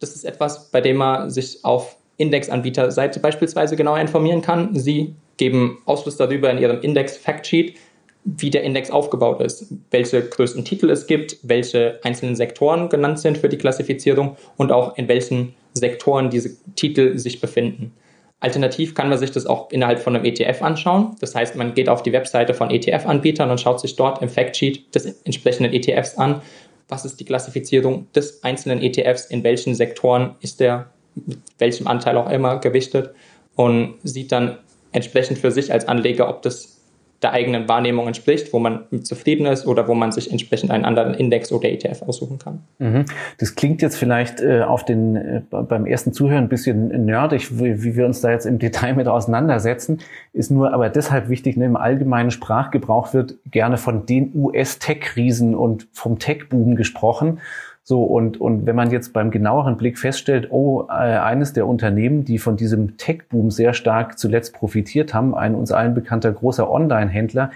Das 0.00 0.14
ist 0.14 0.25
etwas, 0.25 0.71
bei 0.71 0.81
dem 0.81 0.97
man 0.97 1.31
sich 1.31 1.64
auf 1.64 1.97
Indexanbieterseite 2.17 3.21
beispielsweise 3.21 3.76
genauer 3.76 4.00
informieren 4.00 4.43
kann. 4.43 4.75
Sie 4.75 5.14
geben 5.37 5.78
Ausschluss 5.85 6.17
darüber 6.17 6.50
in 6.50 6.59
ihrem 6.59 6.81
Index-Factsheet, 6.81 7.76
wie 8.25 8.50
der 8.50 8.64
Index 8.64 8.90
aufgebaut 8.90 9.40
ist, 9.40 9.73
welche 9.90 10.23
größten 10.23 10.64
Titel 10.64 10.90
es 10.90 11.07
gibt, 11.07 11.38
welche 11.43 12.00
einzelnen 12.02 12.37
Sektoren 12.37 12.88
genannt 12.88 13.21
sind 13.21 13.38
für 13.38 13.49
die 13.49 13.57
Klassifizierung 13.57 14.37
und 14.57 14.73
auch 14.73 14.99
in 14.99 15.09
welchen 15.09 15.55
Sektoren 15.73 16.28
diese 16.28 16.57
Titel 16.75 17.17
sich 17.17 17.40
befinden. 17.40 17.93
Alternativ 18.40 18.95
kann 18.95 19.09
man 19.09 19.18
sich 19.18 19.33
das 19.33 19.47
auch 19.47 19.71
innerhalb 19.71 19.99
von 19.99 20.14
einem 20.14 20.25
ETF 20.25 20.62
anschauen. 20.62 21.16
Das 21.21 21.35
heißt, 21.35 21.57
man 21.57 21.75
geht 21.75 21.88
auf 21.88 22.02
die 22.02 22.12
Webseite 22.12 22.54
von 22.54 22.71
ETF-Anbietern 22.71 23.50
und 23.50 23.61
schaut 23.61 23.80
sich 23.80 23.97
dort 23.97 24.23
im 24.23 24.28
Factsheet 24.28 24.95
des 24.95 25.07
entsprechenden 25.25 25.73
ETFs 25.73 26.16
an, 26.16 26.40
was 26.88 27.04
ist 27.04 27.18
die 27.21 27.25
Klassifizierung 27.25 28.07
des 28.12 28.42
einzelnen 28.45 28.80
ETFs, 28.80 29.26
in 29.26 29.42
welchen 29.45 29.75
Sektoren 29.75 30.37
ist 30.40 30.61
der 30.61 30.90
mit 31.26 31.38
welchem 31.59 31.88
Anteil 31.88 32.16
auch 32.16 32.30
immer 32.30 32.59
gewichtet? 32.59 33.12
Und 33.57 33.97
sieht 34.04 34.30
dann 34.30 34.59
entsprechend 34.92 35.38
für 35.38 35.50
sich 35.50 35.73
als 35.73 35.88
Anleger, 35.88 36.28
ob 36.28 36.42
das 36.42 36.78
der 37.23 37.33
eigenen 37.33 37.69
Wahrnehmung 37.69 38.07
entspricht, 38.07 38.53
wo 38.53 38.61
man 38.61 38.85
zufrieden 39.03 39.47
ist 39.47 39.67
oder 39.67 39.89
wo 39.89 39.95
man 39.95 40.13
sich 40.13 40.31
entsprechend 40.31 40.71
einen 40.71 40.85
anderen 40.85 41.15
Index 41.15 41.51
oder 41.51 41.69
ETF 41.69 42.03
aussuchen 42.03 42.39
kann. 42.39 42.61
Mhm. 42.79 43.07
Das 43.39 43.57
klingt 43.57 43.83
jetzt 43.83 43.97
vielleicht 43.97 44.41
äh, 44.41 44.63
auf 44.63 44.85
den, 44.85 45.17
äh, 45.17 45.43
beim 45.51 45.85
ersten 45.85 46.13
Zuhören 46.13 46.45
ein 46.45 46.49
bisschen 46.49 47.05
nerdig, 47.05 47.59
wie, 47.59 47.83
wie, 47.83 47.97
wir 47.97 48.07
uns 48.07 48.21
da 48.21 48.31
jetzt 48.31 48.47
im 48.47 48.61
Detail 48.61 48.95
mit 48.95 49.09
auseinandersetzen, 49.09 49.99
ist 50.33 50.53
nur 50.53 50.73
aber 50.73 50.91
deshalb 50.91 51.29
wichtig, 51.29 51.57
ne, 51.57 51.65
im 51.65 51.77
allgemeinen 51.77 52.31
Sprachgebrauch 52.31 53.13
wird 53.13 53.35
gerne 53.51 53.79
von 53.79 54.07
den 54.07 54.31
US-Tech-Riesen 54.35 55.57
und 55.57 55.89
vom 55.93 56.21
Tech-Boom 56.21 56.77
gesprochen. 56.77 57.41
So, 57.88 58.02
und, 58.02 58.38
und 58.38 58.66
wenn 58.66 58.76
man 58.76 58.90
jetzt 58.90 59.14
beim 59.14 59.30
genaueren 59.30 59.78
Blick 59.78 59.99
feststellt, 59.99 60.49
oh, 60.50 60.83
äh, 60.90 60.92
eines 60.92 61.54
der 61.54 61.66
Unternehmen, 61.66 62.23
die 62.23 62.37
von 62.37 62.54
diesem 62.54 62.99
Tech-Boom 62.99 63.50
sehr 63.50 63.73
stark 63.73 64.18
zuletzt 64.18 64.52
profitiert 64.52 65.14
haben, 65.14 65.35
ein 65.35 65.54
uns 65.54 65.73
allen 65.73 65.95
bekannter 65.95 66.30
großer 66.30 66.71
Online-Händler, 66.71 67.50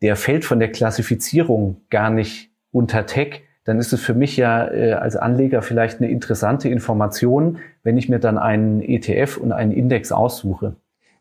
der 0.00 0.16
fällt 0.16 0.46
von 0.46 0.60
der 0.60 0.72
Klassifizierung 0.72 1.82
gar 1.90 2.08
nicht 2.08 2.48
unter 2.72 3.04
Tech, 3.04 3.42
dann 3.64 3.78
ist 3.78 3.92
es 3.92 4.00
für 4.00 4.14
mich 4.14 4.38
ja 4.38 4.66
äh, 4.66 4.92
als 4.94 5.14
Anleger 5.14 5.60
vielleicht 5.60 6.00
eine 6.00 6.10
interessante 6.10 6.70
Information, 6.70 7.58
wenn 7.82 7.98
ich 7.98 8.08
mir 8.08 8.18
dann 8.18 8.38
einen 8.38 8.80
ETF 8.80 9.36
und 9.36 9.52
einen 9.52 9.72
Index 9.72 10.10
aussuche. 10.10 10.76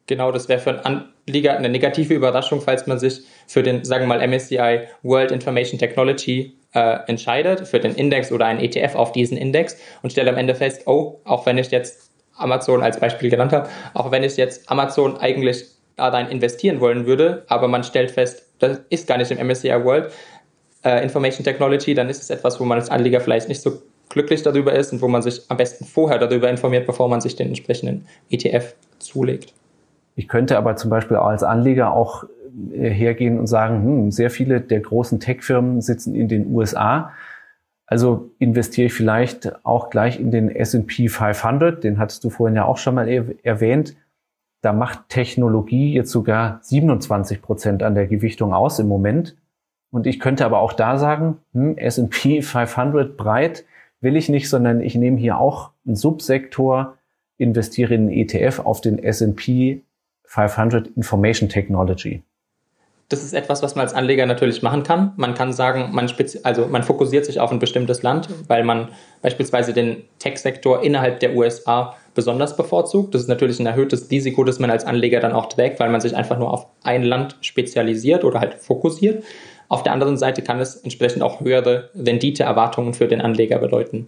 Genau, 0.08 0.32
das 0.32 0.48
wäre 0.48 0.60
für 0.60 0.86
einen 0.86 1.04
Anleger 1.28 1.58
eine 1.58 1.68
negative 1.68 2.14
Überraschung, 2.14 2.62
falls 2.62 2.88
man 2.88 3.00
sich 3.00 3.26
für 3.48 3.64
den, 3.64 3.84
sagen 3.84 4.04
wir 4.04 4.18
mal, 4.18 4.26
MSCI 4.26 4.88
World 5.04 5.34
Information 5.34 5.78
Technology 5.78 6.54
äh, 6.76 7.00
entscheidet 7.08 7.68
für 7.68 7.80
den 7.80 7.96
Index 7.96 8.32
oder 8.32 8.46
einen 8.46 8.60
ETF 8.60 8.96
auf 8.96 9.12
diesen 9.14 9.38
Index 9.38 9.78
und 10.04 10.12
stellt 10.12 10.28
am 10.28 10.38
Ende 10.38 10.54
fest, 10.54 10.84
oh, 10.86 11.20
auch 11.24 11.46
wenn 11.46 11.58
ich 11.58 11.72
jetzt 11.72 12.12
Amazon 12.38 12.84
als 12.84 13.00
Beispiel 13.00 13.30
genannt 13.30 13.54
habe, 13.54 13.70
auch 13.94 14.12
wenn 14.12 14.24
ich 14.24 14.38
jetzt 14.38 14.70
Amazon 14.70 15.18
eigentlich 15.18 15.66
da 15.96 16.10
rein 16.10 16.28
investieren 16.28 16.82
wollen 16.82 17.06
würde, 17.06 17.46
aber 17.48 17.70
man 17.70 17.84
stellt 17.84 18.12
fest, 18.12 18.44
das 18.60 18.82
ist 18.90 19.08
gar 19.08 19.18
nicht 19.18 19.32
im 19.32 19.46
MSCI 19.48 19.84
World 19.84 20.12
äh, 20.84 21.02
Information 21.02 21.46
Technology, 21.46 21.94
dann 21.94 22.10
ist 22.10 22.22
es 22.22 22.30
etwas, 22.30 22.60
wo 22.60 22.66
man 22.66 22.78
als 22.78 22.90
Anleger 22.90 23.22
vielleicht 23.22 23.48
nicht 23.48 23.62
so 23.62 23.82
glücklich 24.10 24.44
darüber 24.44 24.74
ist 24.74 24.92
und 24.92 25.02
wo 25.02 25.08
man 25.08 25.22
sich 25.22 25.42
am 25.50 25.58
besten 25.58 25.86
vorher 25.86 26.20
darüber 26.20 26.50
informiert, 26.50 26.86
bevor 26.86 27.08
man 27.08 27.22
sich 27.22 27.36
den 27.36 27.48
entsprechenden 27.48 28.06
ETF 28.30 28.76
zulegt. 29.00 29.54
Ich 30.16 30.28
könnte 30.28 30.58
aber 30.58 30.76
zum 30.76 30.90
Beispiel 30.90 31.18
als 31.18 31.44
Anleger 31.44 31.94
auch 31.94 32.26
hergehen 32.72 33.40
und 33.40 33.48
sagen, 33.48 33.84
hm, 33.84 34.12
sehr 34.12 34.30
viele 34.30 34.62
der 34.62 34.80
großen 34.80 35.20
Tech-Firmen 35.20 35.82
sitzen 35.82 36.16
in 36.16 36.28
den 36.28 36.48
USA. 36.48 37.12
Also 37.86 38.32
investiere 38.40 38.88
ich 38.88 38.94
vielleicht 38.94 39.66
auch 39.66 39.90
gleich 39.90 40.20
in 40.20 40.32
den 40.32 40.50
S&P 40.50 41.08
500, 41.08 41.84
den 41.84 42.00
hattest 42.00 42.24
du 42.24 42.30
vorhin 42.30 42.56
ja 42.56 42.66
auch 42.66 42.78
schon 42.78 42.96
mal 42.96 43.08
erwähnt. 43.44 43.96
Da 44.62 44.74
macht 44.74 45.10
Technologie 45.10 45.94
jetzt 45.94 46.12
sogar 46.12 46.60
27 46.64 47.42
Prozent 47.42 47.84
an 47.84 47.94
der 47.94 48.08
Gewichtung 48.08 48.54
aus 48.54 48.80
im 48.80 48.88
Moment. 48.88 49.36
Und 49.92 50.08
ich 50.08 50.20
könnte 50.20 50.46
aber 50.46 50.60
auch 50.60 50.74
da 50.74 50.98
sagen, 50.98 51.38
hm, 51.54 51.78
S&P 51.78 52.42
500 52.42 53.18
breit 53.18 53.66
will 54.02 54.16
ich 54.16 54.30
nicht, 54.30 54.50
sondern 54.50 54.82
ich 54.82 54.96
nehme 54.96 55.18
hier 55.18 55.38
auch 55.38 55.72
einen 55.86 55.96
Subsektor, 55.96 56.98
investiere 57.38 57.94
in 57.94 58.02
einen 58.04 58.12
ETF 58.12 58.60
auf 58.60 58.82
den 58.82 58.98
S&P 58.98 59.82
500 60.26 60.88
Information 60.88 61.50
Technology 61.50 62.24
das 63.10 63.24
ist 63.24 63.34
etwas, 63.34 63.62
was 63.62 63.76
man 63.76 63.86
als 63.86 63.94
Anleger 63.94 64.26
natürlich 64.26 64.64
machen 64.64 64.82
kann. 64.82 65.14
Man 65.16 65.36
kann 65.36 65.54
sagen, 65.54 65.90
man, 65.92 66.12
also 66.44 66.68
man 66.68 66.84
fokussiert 66.84 67.26
sich 67.26 67.40
auf 67.40 67.52
ein 67.52 67.60
bestimmtes 67.60 68.02
Land, 68.02 68.30
weil 68.48 68.64
man 68.64 68.90
beispielsweise 69.22 69.74
den 69.74 70.04
Tech-Sektor 70.18 70.82
innerhalb 70.84 71.20
der 71.20 71.36
USA 71.36 71.96
besonders 72.16 72.58
bevorzugt. 72.58 73.14
Das 73.14 73.22
ist 73.22 73.28
natürlich 73.28 73.60
ein 73.60 73.68
erhöhtes 73.68 74.10
Risiko, 74.10 74.44
das 74.44 74.58
man 74.58 74.72
als 74.72 74.86
Anleger 74.86 75.20
dann 75.20 75.34
auch 75.34 75.48
trägt, 75.48 75.80
weil 75.80 75.90
man 75.90 76.02
sich 76.02 76.16
einfach 76.16 76.40
nur 76.40 76.52
auf 76.52 76.66
ein 76.82 77.04
Land 77.04 77.38
spezialisiert 77.42 78.24
oder 78.24 78.40
halt 78.40 78.56
fokussiert. 78.56 79.24
Auf 79.68 79.84
der 79.84 79.94
anderen 79.94 80.18
Seite 80.18 80.42
kann 80.42 80.60
es 80.60 80.76
entsprechend 80.78 81.22
auch 81.22 81.42
höhere 81.42 81.90
Renditeerwartungen 81.96 82.94
für 82.96 83.08
den 83.08 83.22
Anleger 83.22 83.60
bedeuten. 83.60 84.08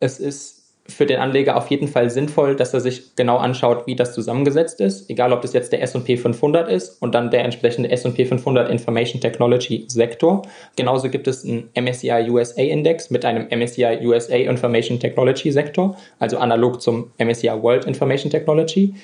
Es 0.00 0.18
ist 0.18 0.63
für 0.86 1.06
den 1.06 1.18
Anleger 1.18 1.56
auf 1.56 1.70
jeden 1.70 1.88
Fall 1.88 2.10
sinnvoll, 2.10 2.56
dass 2.56 2.74
er 2.74 2.80
sich 2.80 3.16
genau 3.16 3.38
anschaut, 3.38 3.86
wie 3.86 3.96
das 3.96 4.12
zusammengesetzt 4.12 4.80
ist, 4.80 5.08
egal 5.08 5.32
ob 5.32 5.40
das 5.40 5.54
jetzt 5.54 5.72
der 5.72 5.80
S&P 5.80 6.18
500 6.18 6.68
ist 6.68 7.00
und 7.00 7.14
dann 7.14 7.30
der 7.30 7.42
entsprechende 7.42 7.90
S&P 7.90 8.26
500 8.26 8.68
Information 8.68 9.20
Technology 9.20 9.84
Sektor. 9.88 10.42
Genauso 10.76 11.08
gibt 11.08 11.26
es 11.26 11.42
einen 11.42 11.70
MSCI 11.74 12.28
USA 12.28 12.60
Index 12.60 13.10
mit 13.10 13.24
einem 13.24 13.48
MSCI 13.48 14.00
USA 14.02 14.36
Information 14.36 15.00
Technology 15.00 15.50
Sektor, 15.50 15.96
also 16.18 16.36
analog 16.36 16.82
zum 16.82 17.10
MSCI 17.18 17.62
World 17.62 17.86
Information 17.86 18.30
Technology. 18.30 18.94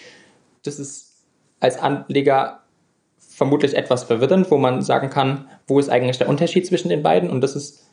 Das 0.64 0.78
ist 0.78 1.24
als 1.60 1.78
Anleger 1.78 2.60
vermutlich 3.16 3.74
etwas 3.74 4.04
verwirrend, 4.04 4.50
wo 4.50 4.58
man 4.58 4.82
sagen 4.82 5.08
kann, 5.08 5.48
wo 5.66 5.78
ist 5.78 5.88
eigentlich 5.88 6.18
der 6.18 6.28
Unterschied 6.28 6.66
zwischen 6.66 6.90
den 6.90 7.02
beiden 7.02 7.30
und 7.30 7.40
das 7.40 7.56
ist 7.56 7.86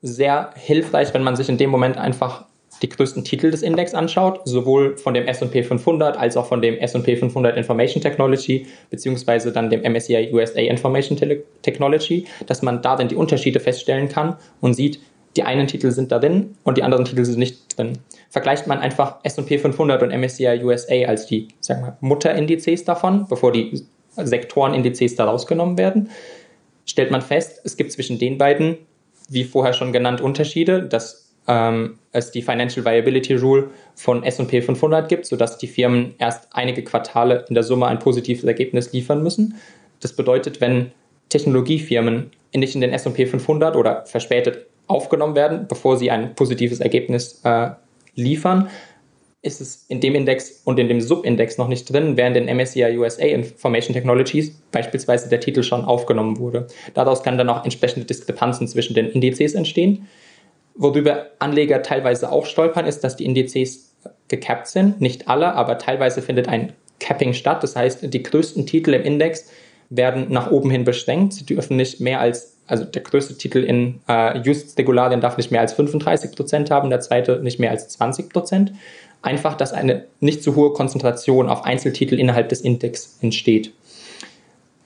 sehr 0.00 0.50
hilfreich, 0.54 1.12
wenn 1.12 1.24
man 1.24 1.34
sich 1.34 1.48
in 1.48 1.58
dem 1.58 1.70
Moment 1.70 1.96
einfach 1.96 2.44
die 2.82 2.88
größten 2.88 3.24
Titel 3.24 3.50
des 3.50 3.62
Index 3.62 3.94
anschaut, 3.94 4.40
sowohl 4.44 4.96
von 4.96 5.14
dem 5.14 5.26
S&P 5.26 5.62
500 5.62 6.16
als 6.16 6.36
auch 6.36 6.46
von 6.46 6.60
dem 6.60 6.76
S&P 6.78 7.16
500 7.16 7.56
Information 7.56 8.02
Technology 8.02 8.66
beziehungsweise 8.90 9.52
dann 9.52 9.70
dem 9.70 9.80
MSCI 9.80 10.30
USA 10.32 10.60
Information 10.60 11.18
Technology, 11.62 12.26
dass 12.46 12.62
man 12.62 12.82
da 12.82 12.96
dann 12.96 13.08
die 13.08 13.14
Unterschiede 13.14 13.60
feststellen 13.60 14.08
kann 14.08 14.36
und 14.60 14.74
sieht, 14.74 15.00
die 15.36 15.44
einen 15.44 15.66
Titel 15.66 15.90
sind 15.90 16.12
da 16.12 16.18
drin 16.18 16.56
und 16.64 16.76
die 16.76 16.82
anderen 16.82 17.04
Titel 17.04 17.24
sind 17.24 17.38
nicht 17.38 17.78
drin. 17.78 17.98
Vergleicht 18.28 18.66
man 18.66 18.80
einfach 18.80 19.16
S&P 19.22 19.58
500 19.58 20.02
und 20.02 20.10
MSCI 20.10 20.60
USA 20.62 21.06
als 21.06 21.26
die, 21.26 21.48
Mutterindizes 22.00 22.84
davon, 22.84 23.26
bevor 23.28 23.52
die 23.52 23.82
Sektorenindizes 24.16 25.16
da 25.16 25.24
rausgenommen 25.24 25.78
werden, 25.78 26.10
stellt 26.84 27.10
man 27.10 27.22
fest, 27.22 27.60
es 27.64 27.76
gibt 27.76 27.92
zwischen 27.92 28.18
den 28.18 28.36
beiden, 28.36 28.78
wie 29.30 29.44
vorher 29.44 29.72
schon 29.72 29.92
genannt, 29.92 30.20
Unterschiede, 30.20 30.82
dass 30.82 31.21
ähm, 31.48 31.98
es 32.12 32.30
die 32.30 32.42
Financial 32.42 32.84
Viability 32.84 33.34
Rule 33.34 33.70
von 33.94 34.22
S&P 34.22 34.62
500 34.62 35.08
gibt, 35.08 35.26
sodass 35.26 35.58
die 35.58 35.66
Firmen 35.66 36.14
erst 36.18 36.48
einige 36.52 36.82
Quartale 36.84 37.44
in 37.48 37.54
der 37.54 37.64
Summe 37.64 37.86
ein 37.86 37.98
positives 37.98 38.44
Ergebnis 38.44 38.92
liefern 38.92 39.22
müssen. 39.22 39.54
Das 40.00 40.14
bedeutet, 40.14 40.60
wenn 40.60 40.92
Technologiefirmen 41.28 42.30
nicht 42.54 42.74
in 42.74 42.80
den 42.80 42.92
S&P 42.92 43.26
500 43.26 43.76
oder 43.76 44.04
verspätet 44.06 44.66
aufgenommen 44.86 45.34
werden, 45.34 45.66
bevor 45.68 45.96
sie 45.96 46.10
ein 46.10 46.34
positives 46.34 46.80
Ergebnis 46.80 47.40
äh, 47.44 47.70
liefern, 48.14 48.68
ist 49.42 49.60
es 49.60 49.86
in 49.88 50.00
dem 50.00 50.14
Index 50.14 50.62
und 50.64 50.78
in 50.78 50.88
dem 50.88 51.00
Subindex 51.00 51.58
noch 51.58 51.66
nicht 51.66 51.92
drin, 51.92 52.16
während 52.16 52.36
in 52.36 52.54
MSCI 52.54 52.96
USA 52.96 53.24
Information 53.24 53.92
Technologies 53.92 54.52
beispielsweise 54.70 55.28
der 55.28 55.40
Titel 55.40 55.64
schon 55.64 55.84
aufgenommen 55.84 56.38
wurde. 56.38 56.68
Daraus 56.94 57.24
kann 57.24 57.38
dann 57.38 57.48
auch 57.48 57.64
entsprechende 57.64 58.06
Diskrepanzen 58.06 58.68
zwischen 58.68 58.94
den 58.94 59.08
Indizes 59.10 59.54
entstehen. 59.54 60.06
Worüber 60.74 61.26
Anleger 61.38 61.82
teilweise 61.82 62.32
auch 62.32 62.46
stolpern, 62.46 62.86
ist, 62.86 63.04
dass 63.04 63.16
die 63.16 63.24
Indizes 63.24 63.94
gecapped 64.28 64.66
sind. 64.66 65.00
Nicht 65.00 65.28
alle, 65.28 65.54
aber 65.54 65.78
teilweise 65.78 66.22
findet 66.22 66.48
ein 66.48 66.72
Capping 66.98 67.34
statt. 67.34 67.62
Das 67.62 67.76
heißt, 67.76 68.12
die 68.12 68.22
größten 68.22 68.66
Titel 68.66 68.94
im 68.94 69.02
Index 69.02 69.50
werden 69.90 70.26
nach 70.30 70.50
oben 70.50 70.70
hin 70.70 70.84
beschränkt. 70.84 71.34
Sie 71.34 71.44
dürfen 71.44 71.76
nicht 71.76 72.00
mehr 72.00 72.20
als, 72.20 72.56
also 72.66 72.84
der 72.84 73.02
größte 73.02 73.36
Titel 73.36 73.58
in 73.58 74.00
äh, 74.08 74.38
Just 74.38 74.78
Regularien 74.78 75.20
darf 75.20 75.36
nicht 75.36 75.50
mehr 75.50 75.60
als 75.60 75.74
35 75.74 76.32
Prozent 76.32 76.70
haben, 76.70 76.88
der 76.88 77.00
zweite 77.00 77.40
nicht 77.42 77.60
mehr 77.60 77.70
als 77.70 77.88
20 77.88 78.30
Prozent. 78.30 78.72
Einfach, 79.20 79.54
dass 79.54 79.72
eine 79.72 80.06
nicht 80.20 80.42
zu 80.42 80.56
hohe 80.56 80.72
Konzentration 80.72 81.48
auf 81.48 81.64
Einzeltitel 81.64 82.18
innerhalb 82.18 82.48
des 82.48 82.62
Index 82.62 83.18
entsteht. 83.20 83.72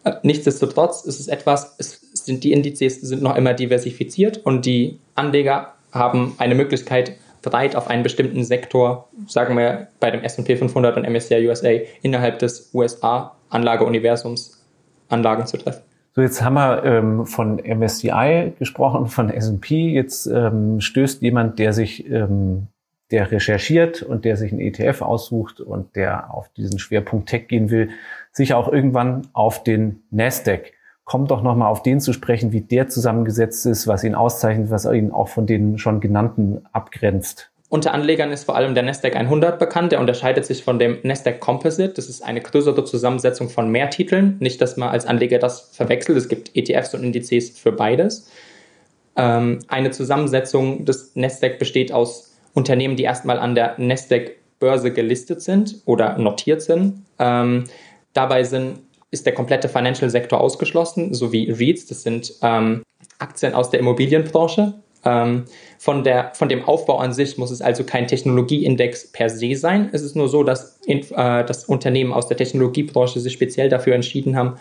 Äh, 0.03 0.15
nichtsdestotrotz 0.23 1.05
ist 1.05 1.21
es 1.21 1.29
etwas, 1.29 1.77
es 1.79 2.01
sind 2.13 2.43
die 2.43 2.53
Indizes 2.53 3.01
sind 3.01 3.23
noch 3.23 3.37
immer 3.37 3.55
diversifiziert 3.55 4.39
und 4.45 4.67
die 4.67 4.99
Anleger 5.15 5.76
haben 5.97 6.35
eine 6.39 6.55
Möglichkeit, 6.55 7.17
breit 7.43 7.77
auf 7.77 7.89
einen 7.89 8.03
bestimmten 8.03 8.45
Sektor, 8.45 9.09
sagen 9.27 9.57
wir 9.57 9.89
bei 10.01 10.11
dem 10.11 10.23
S&P 10.23 10.57
500 10.57 10.97
und 10.97 11.09
MSCI 11.09 11.47
USA, 11.47 11.71
innerhalb 12.03 12.39
des 12.41 12.71
USA-Anlageuniversums 12.75 14.65
Anlagen 15.09 15.47
zu 15.47 15.57
treffen. 15.57 15.83
So, 16.17 16.23
jetzt 16.23 16.43
haben 16.43 16.55
wir 16.55 16.83
ähm, 16.85 17.27
von 17.27 17.59
MSCI 17.59 18.55
gesprochen, 18.59 19.07
von 19.07 19.29
S&P. 19.31 19.91
Jetzt 19.91 20.27
ähm, 20.27 20.81
stößt 20.81 21.21
jemand, 21.23 21.59
der 21.59 21.73
sich, 21.73 22.11
ähm, 22.11 22.69
der 23.11 23.31
recherchiert 23.31 24.03
und 24.03 24.25
der 24.25 24.37
sich 24.37 24.51
einen 24.51 24.63
ETF 24.63 25.03
aussucht 25.03 25.61
und 25.61 25.95
der 25.95 26.33
auf 26.33 26.49
diesen 26.55 26.79
Schwerpunkt 26.79 27.29
Tech 27.29 27.49
gehen 27.49 27.71
will, 27.71 27.91
sicher 28.33 28.57
auch 28.57 28.73
irgendwann 28.73 29.29
auf 29.35 29.63
den 29.63 30.05
Nasdaq. 30.11 30.73
Kommt 31.07 31.31
doch 31.31 31.41
nochmal 31.41 31.71
auf 31.71 31.85
den 31.85 32.01
zu 32.01 32.13
sprechen, 32.13 32.51
wie 32.51 32.63
der 32.63 32.89
zusammengesetzt 32.89 33.65
ist, 33.65 33.87
was 33.87 34.03
ihn 34.03 34.17
auszeichnet, 34.17 34.71
was 34.71 34.87
ihn 34.87 35.13
auch 35.13 35.29
von 35.29 35.47
den 35.47 35.79
schon 35.79 36.01
genannten 36.01 36.67
abgrenzt. 36.73 37.53
Unter 37.69 37.95
Anlegern 37.95 38.33
ist 38.33 38.43
vor 38.43 38.57
allem 38.57 38.75
der 38.75 38.83
Nasdaq 38.83 39.15
100 39.15 39.57
bekannt. 39.61 39.93
Der 39.93 40.01
unterscheidet 40.01 40.45
sich 40.45 40.65
von 40.65 40.81
dem 40.81 40.99
Nasdaq 41.05 41.39
Composite. 41.39 41.91
Das 41.91 42.09
ist 42.09 42.25
eine 42.25 42.41
größere 42.41 42.85
Zusammensetzung 42.85 43.49
von 43.49 43.71
mehr 43.71 43.89
Titeln. 43.89 44.37
Nicht, 44.41 44.61
dass 44.61 44.77
man 44.77 44.89
als 44.89 45.07
Anleger 45.07 45.39
das 45.39 45.71
verwechselt. 45.73 46.19
Es 46.19 46.29
gibt 46.29 46.57
ETFs 46.57 46.93
und 46.93 47.05
Indizes 47.05 47.57
für 47.57 47.71
beides. 47.71 48.29
Ähm, 49.15 49.61
eine 49.69 49.93
Zusammensetzung 49.93 50.85
des 50.85 51.15
Nasdaq 51.15 51.61
besteht 51.61 51.93
aus 51.93 52.37
Unternehmen, 52.53 52.97
die 52.97 53.05
erstmal 53.05 53.39
an 53.39 53.55
der 53.55 53.77
Nasdaq-Börse 53.79 54.93
gelistet 54.93 55.41
sind 55.41 55.83
oder 55.85 56.19
notiert 56.19 56.63
sind. 56.63 57.05
Ähm, 57.21 57.65
dabei 58.13 58.43
sind 58.43 58.81
ist 59.11 59.27
der 59.27 59.35
komplette 59.35 59.69
Financial-Sektor 59.69 60.41
ausgeschlossen, 60.41 61.15
sowie 61.15 61.51
REITs, 61.51 61.87
das 61.87 62.03
sind 62.03 62.35
ähm, 62.43 62.83
Aktien 63.19 63.55
aus 63.55 63.71
der 63.71 63.81
Immobilienbranche. 63.81 64.75
Ähm, 65.05 65.45
von, 65.79 66.03
der, 66.03 66.33
von 66.35 66.49
dem 66.49 66.65
Aufbau 66.65 66.99
an 66.99 67.13
sich 67.13 67.39
muss 67.39 67.53
es 67.53 67.63
also 67.63 67.85
kein 67.85 68.09
Technologieindex 68.09 69.13
per 69.13 69.31
se 69.31 69.55
sein. 69.55 69.89
Es 69.93 70.03
ist 70.03 70.17
nur 70.17 70.29
so, 70.29 70.43
dass 70.43 70.81
in, 70.85 71.01
äh, 71.13 71.45
das 71.45 71.65
Unternehmen 71.65 72.13
aus 72.13 72.27
der 72.27 72.37
Technologiebranche 72.37 73.21
sich 73.21 73.35
speziell 73.35 73.69
dafür 73.69 73.95
entschieden 73.95 74.37
haben, 74.37 74.57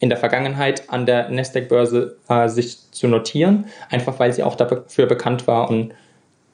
in 0.00 0.08
der 0.08 0.18
Vergangenheit 0.18 0.88
an 0.88 1.06
der 1.06 1.28
Nasdaq-Börse 1.28 2.16
äh, 2.28 2.48
sich 2.48 2.78
zu 2.90 3.06
notieren, 3.06 3.66
einfach 3.90 4.18
weil 4.18 4.32
sie 4.32 4.42
auch 4.42 4.56
dafür 4.56 5.06
bekannt 5.06 5.46
war 5.46 5.70
und 5.70 5.94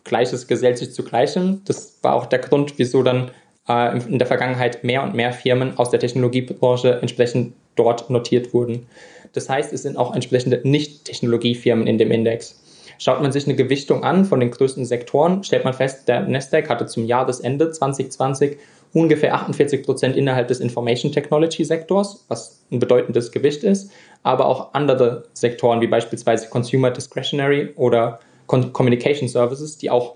Gleiches 0.05 0.47
gesellt 0.47 0.79
sich 0.79 0.93
zu 0.93 1.03
Gleichem. 1.03 1.63
Das 1.65 1.99
war 2.03 2.15
auch 2.15 2.27
der 2.27 2.41
Grund, 2.41 2.75
wieso 2.77 3.03
dann 3.03 3.31
äh, 3.69 3.99
in 3.99 4.19
der 4.19 4.27
Vergangenheit 4.27 4.85
mehr 4.85 5.03
und 5.03 5.15
mehr 5.15 5.33
Firmen 5.33 5.79
aus 5.79 5.91
der 5.91 6.01
Technologiebranche 6.01 6.99
entsprechend 7.01 7.55
dort 7.75 8.11
notiert 8.11 8.55
wurden. 8.55 8.87
Das 9.33 9.49
heißt, 9.49 9.73
es 9.73 9.83
sind 9.83 9.97
auch 9.97 10.15
entsprechende 10.15 10.61
Nicht-Technologiefirmen 10.65 11.87
in 11.87 11.99
dem 11.99 12.11
Index. 12.11 12.63
Schaut 12.99 13.21
man 13.21 13.33
sich 13.33 13.47
eine 13.47 13.57
Gewichtung 13.57 14.05
an 14.05 14.25
von 14.25 14.41
den 14.41 14.51
größten 14.51 14.87
Sektoren, 14.87 15.45
stellt 15.45 15.65
man 15.65 15.75
fest, 15.75 16.09
der 16.09 16.23
Nasdaq 16.23 16.71
hatte 16.71 16.87
zum 16.87 17.05
Jahresende 17.05 17.71
2020 17.71 18.57
ungefähr 18.95 19.35
48 19.35 19.83
Prozent 19.83 20.17
innerhalb 20.17 20.49
des 20.49 20.61
Information 20.61 21.13
Technology 21.13 21.65
Sektors, 21.65 22.25
was 22.29 22.65
ein 22.73 22.79
bedeutendes 22.79 23.31
Gewicht 23.31 23.63
ist, 23.63 23.91
aber 24.23 24.47
auch 24.47 24.73
andere 24.73 25.25
Sektoren 25.35 25.83
wie 25.83 25.87
beispielsweise 25.87 26.49
Consumer 26.49 26.91
Discretionary 26.91 27.75
oder 27.77 28.21
Communication 28.47 29.29
Services, 29.29 29.77
die 29.77 29.91
auch 29.91 30.15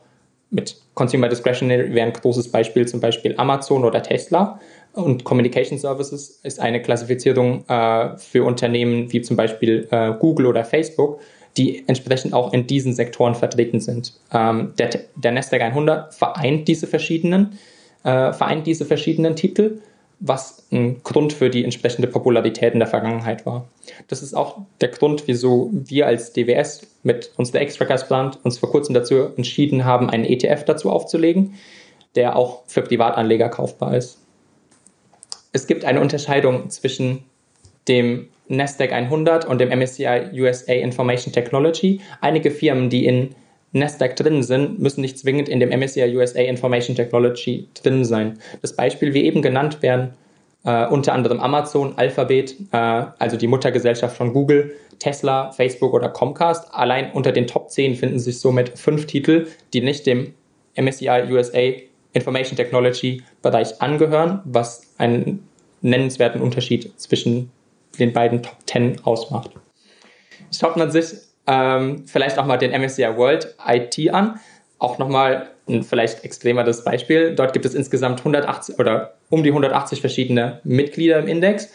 mit 0.51 0.77
Consumer 0.95 1.29
Discretionary 1.29 1.95
wäre 1.95 2.07
ein 2.07 2.13
großes 2.13 2.51
Beispiel 2.51 2.87
zum 2.87 3.01
Beispiel 3.01 3.35
Amazon 3.37 3.85
oder 3.85 4.03
Tesla. 4.03 4.61
Und 4.93 5.23
Communication 5.23 5.79
Services 5.79 6.41
ist 6.43 6.59
eine 6.59 6.83
Klassifizierung 6.83 7.65
äh, 7.69 8.17
für 8.19 8.45
Unternehmen 8.45 9.13
wie 9.13 9.23
zum 9.23 9.37
Beispiel 9.37 9.87
äh, 9.91 10.13
Google 10.19 10.47
oder 10.47 10.65
Facebook, 10.65 11.21
die 11.57 11.85
entsprechend 11.87 12.35
auch 12.35 12.53
in 12.53 12.67
diesen 12.67 12.93
Sektoren 12.93 13.37
vertreten 13.37 13.81
sind. 13.81 14.15
Ähm, 14.33 14.73
der, 14.79 14.91
der 15.15 15.33
Nasdaq 15.33 15.63
100 15.63 16.13
vereint 16.15 16.67
diese 16.67 16.89
verschiedenen, 16.89 17.59
äh, 18.03 18.33
vereint 18.33 18.67
diese 18.67 18.85
verschiedenen 18.85 19.37
Titel 19.37 19.81
was 20.21 20.67
ein 20.71 21.03
Grund 21.03 21.33
für 21.33 21.49
die 21.49 21.65
entsprechende 21.65 22.07
Popularität 22.07 22.75
in 22.75 22.79
der 22.79 22.89
Vergangenheit 22.89 23.47
war. 23.47 23.67
Das 24.07 24.23
ist 24.23 24.35
auch 24.35 24.59
der 24.83 24.89
Grund, 24.89 25.27
wieso 25.27 25.71
wir 25.73 26.07
als 26.07 26.35
DWS 26.35 26.87
mit 27.03 27.33
unserer 27.37 27.63
Extragas-Plant 27.63 28.39
uns 28.45 28.59
vor 28.59 28.71
kurzem 28.71 28.95
dazu 28.95 29.31
entschieden 29.37 29.87
haben, 29.87 30.11
einen 30.11 30.27
ETF 30.27 30.65
dazu 30.65 30.91
aufzulegen, 30.91 31.55
der 32.15 32.37
auch 32.37 32.63
für 32.67 32.83
Privatanleger 32.83 33.49
kaufbar 33.49 33.97
ist. 33.97 34.19
Es 35.53 35.67
gibt 35.67 35.87
eine 35.87 36.01
Unterscheidung 36.01 36.69
zwischen 36.69 37.25
dem 37.89 38.29
Nasdaq 38.49 38.93
100 38.93 39.47
und 39.47 39.59
dem 39.59 39.71
MSCI 39.71 40.31
USA 40.35 40.73
Information 40.75 41.33
Technology. 41.33 42.01
Einige 42.21 42.51
Firmen, 42.51 42.91
die 42.91 43.07
in 43.07 43.35
Nasdaq 43.73 44.17
drin 44.17 44.43
sind, 44.43 44.81
müssen 44.81 45.01
nicht 45.01 45.19
zwingend 45.19 45.49
in 45.49 45.61
dem 45.61 45.71
MSCI 45.71 46.17
USA 46.17 46.41
Information 46.41 46.97
Technology 46.97 47.69
drin 47.75 48.05
sein. 48.05 48.39
Das 48.63 48.75
Beispiel, 48.75 49.15
wie 49.15 49.25
eben 49.25 49.43
genannt 49.43 49.83
werden, 49.83 50.15
äh, 50.65 50.87
unter 50.87 51.13
anderem 51.13 51.41
Amazon, 51.41 51.95
Alphabet, 51.97 52.57
äh, 52.73 52.77
also 52.77 53.37
die 53.37 53.47
Muttergesellschaft 53.47 54.17
von 54.17 54.33
Google, 54.33 54.75
Tesla, 54.99 55.53
Facebook 55.53 55.95
oder 55.95 56.09
Comcast. 56.09 56.73
Allein 56.75 57.13
unter 57.13 57.33
den 57.33 57.47
Top 57.47 57.71
10 57.71 57.95
finden 57.95 58.19
sich 58.19 58.39
somit 58.41 58.79
fünf 58.79 59.07
Titel, 59.07 59.47
die 59.73 59.81
nicht 59.81 60.07
dem 60.07 60.35
MSCI 60.77 61.25
USA 61.31 61.73
Information 62.13 62.57
Technology 62.57 63.23
Bereich 63.41 63.81
angehören, 63.81 64.41
was 64.45 64.83
einen 64.99 65.49
nennenswerten 65.81 66.41
Unterschied 66.41 66.93
zwischen 67.01 67.51
den 67.99 68.13
beiden 68.13 68.43
Top 68.43 68.57
10 68.67 69.05
ausmacht. 69.05 69.51
Schaut 70.53 70.77
man 70.77 70.91
sich 70.91 71.13
ähm, 71.51 72.05
vielleicht 72.07 72.39
auch 72.39 72.47
mal 72.47 72.59
den 72.59 72.71
MSCI 72.71 73.17
World 73.17 73.57
IT 73.67 74.15
an. 74.15 74.39
Auch 74.79 74.99
nochmal 74.99 75.49
ein 75.69 75.83
vielleicht 75.83 76.25
extremeres 76.25 76.85
Beispiel. 76.85 77.35
Dort 77.35 77.53
gibt 77.53 77.65
es 77.65 77.75
insgesamt 77.75 78.21
180 78.21 78.79
oder 78.79 79.15
um 79.31 79.43
die 79.43 79.51
180 79.51 80.01
verschiedene 80.01 80.61
Mitglieder 80.63 81.19
im 81.19 81.27
Index. 81.27 81.71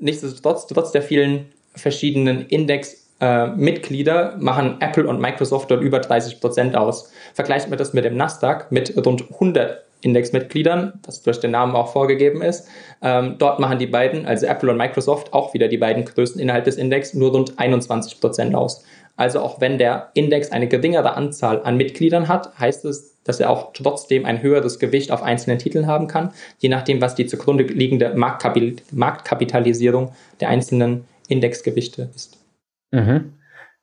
Nichtsdestotrotz, 0.00 0.66
trotz 0.66 0.92
der 0.92 1.00
vielen 1.02 1.46
verschiedenen 1.74 2.46
Index-Mitglieder, 2.46 4.34
äh, 4.34 4.36
machen 4.36 4.76
Apple 4.80 5.06
und 5.08 5.18
Microsoft 5.18 5.70
dort 5.70 5.80
über 5.80 6.00
30 6.00 6.40
Prozent 6.40 6.76
aus. 6.76 7.10
Vergleicht 7.32 7.70
man 7.70 7.78
das 7.78 7.94
mit 7.94 8.04
dem 8.04 8.16
Nasdaq 8.18 8.70
mit 8.70 8.94
rund 9.06 9.24
100 9.32 9.82
Indexmitgliedern, 10.04 11.00
was 11.04 11.22
durch 11.22 11.40
den 11.40 11.50
Namen 11.52 11.74
auch 11.74 11.92
vorgegeben 11.92 12.42
ist. 12.42 12.68
Ähm, 13.02 13.36
dort 13.38 13.58
machen 13.58 13.78
die 13.78 13.86
beiden, 13.86 14.26
also 14.26 14.46
Apple 14.46 14.70
und 14.70 14.76
Microsoft, 14.76 15.32
auch 15.32 15.54
wieder 15.54 15.68
die 15.68 15.78
beiden 15.78 16.04
größten 16.04 16.40
innerhalb 16.40 16.64
des 16.64 16.76
Index, 16.76 17.14
nur 17.14 17.32
rund 17.32 17.58
21 17.58 18.20
Prozent 18.20 18.54
aus. 18.54 18.84
Also 19.16 19.40
auch 19.40 19.60
wenn 19.60 19.78
der 19.78 20.10
Index 20.14 20.52
eine 20.52 20.68
geringere 20.68 21.14
Anzahl 21.14 21.62
an 21.62 21.76
Mitgliedern 21.76 22.28
hat, 22.28 22.58
heißt 22.58 22.84
es, 22.84 23.16
dass 23.24 23.40
er 23.40 23.48
auch 23.48 23.72
trotzdem 23.72 24.26
ein 24.26 24.42
höheres 24.42 24.78
Gewicht 24.78 25.10
auf 25.10 25.22
einzelnen 25.22 25.58
Titeln 25.58 25.86
haben 25.86 26.08
kann, 26.08 26.32
je 26.58 26.68
nachdem, 26.68 27.00
was 27.00 27.14
die 27.14 27.26
zugrunde 27.26 27.64
liegende 27.64 28.14
Marktkapitalisierung 28.14 30.12
der 30.40 30.48
einzelnen 30.48 31.04
Indexgewichte 31.28 32.10
ist. 32.14 32.38
Mhm. 32.92 33.32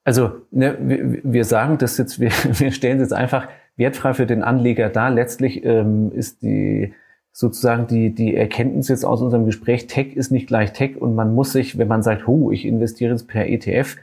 Also 0.03 0.31
ne, 0.51 0.77
wir, 0.79 1.21
wir 1.23 1.45
sagen 1.45 1.77
das 1.77 1.97
jetzt, 1.97 2.19
wir, 2.19 2.31
wir 2.59 2.71
stellen 2.71 2.97
es 2.97 3.09
jetzt 3.09 3.13
einfach 3.13 3.47
wertfrei 3.77 4.13
für 4.13 4.25
den 4.25 4.43
Anleger 4.43 4.89
da. 4.89 5.09
Letztlich 5.09 5.63
ähm, 5.65 6.11
ist 6.11 6.41
die 6.41 6.93
sozusagen 7.31 7.87
die, 7.87 8.13
die 8.13 8.35
Erkenntnis 8.35 8.89
jetzt 8.89 9.05
aus 9.05 9.21
unserem 9.21 9.45
Gespräch, 9.45 9.87
Tech 9.87 10.15
ist 10.15 10.31
nicht 10.31 10.47
gleich 10.47 10.73
Tech. 10.73 10.97
Und 10.97 11.15
man 11.15 11.33
muss 11.33 11.53
sich, 11.53 11.77
wenn 11.77 11.87
man 11.87 12.03
sagt, 12.03 12.27
hu, 12.27 12.51
ich 12.51 12.65
investiere 12.65 13.11
jetzt 13.11 13.27
per 13.27 13.47
ETF 13.47 13.95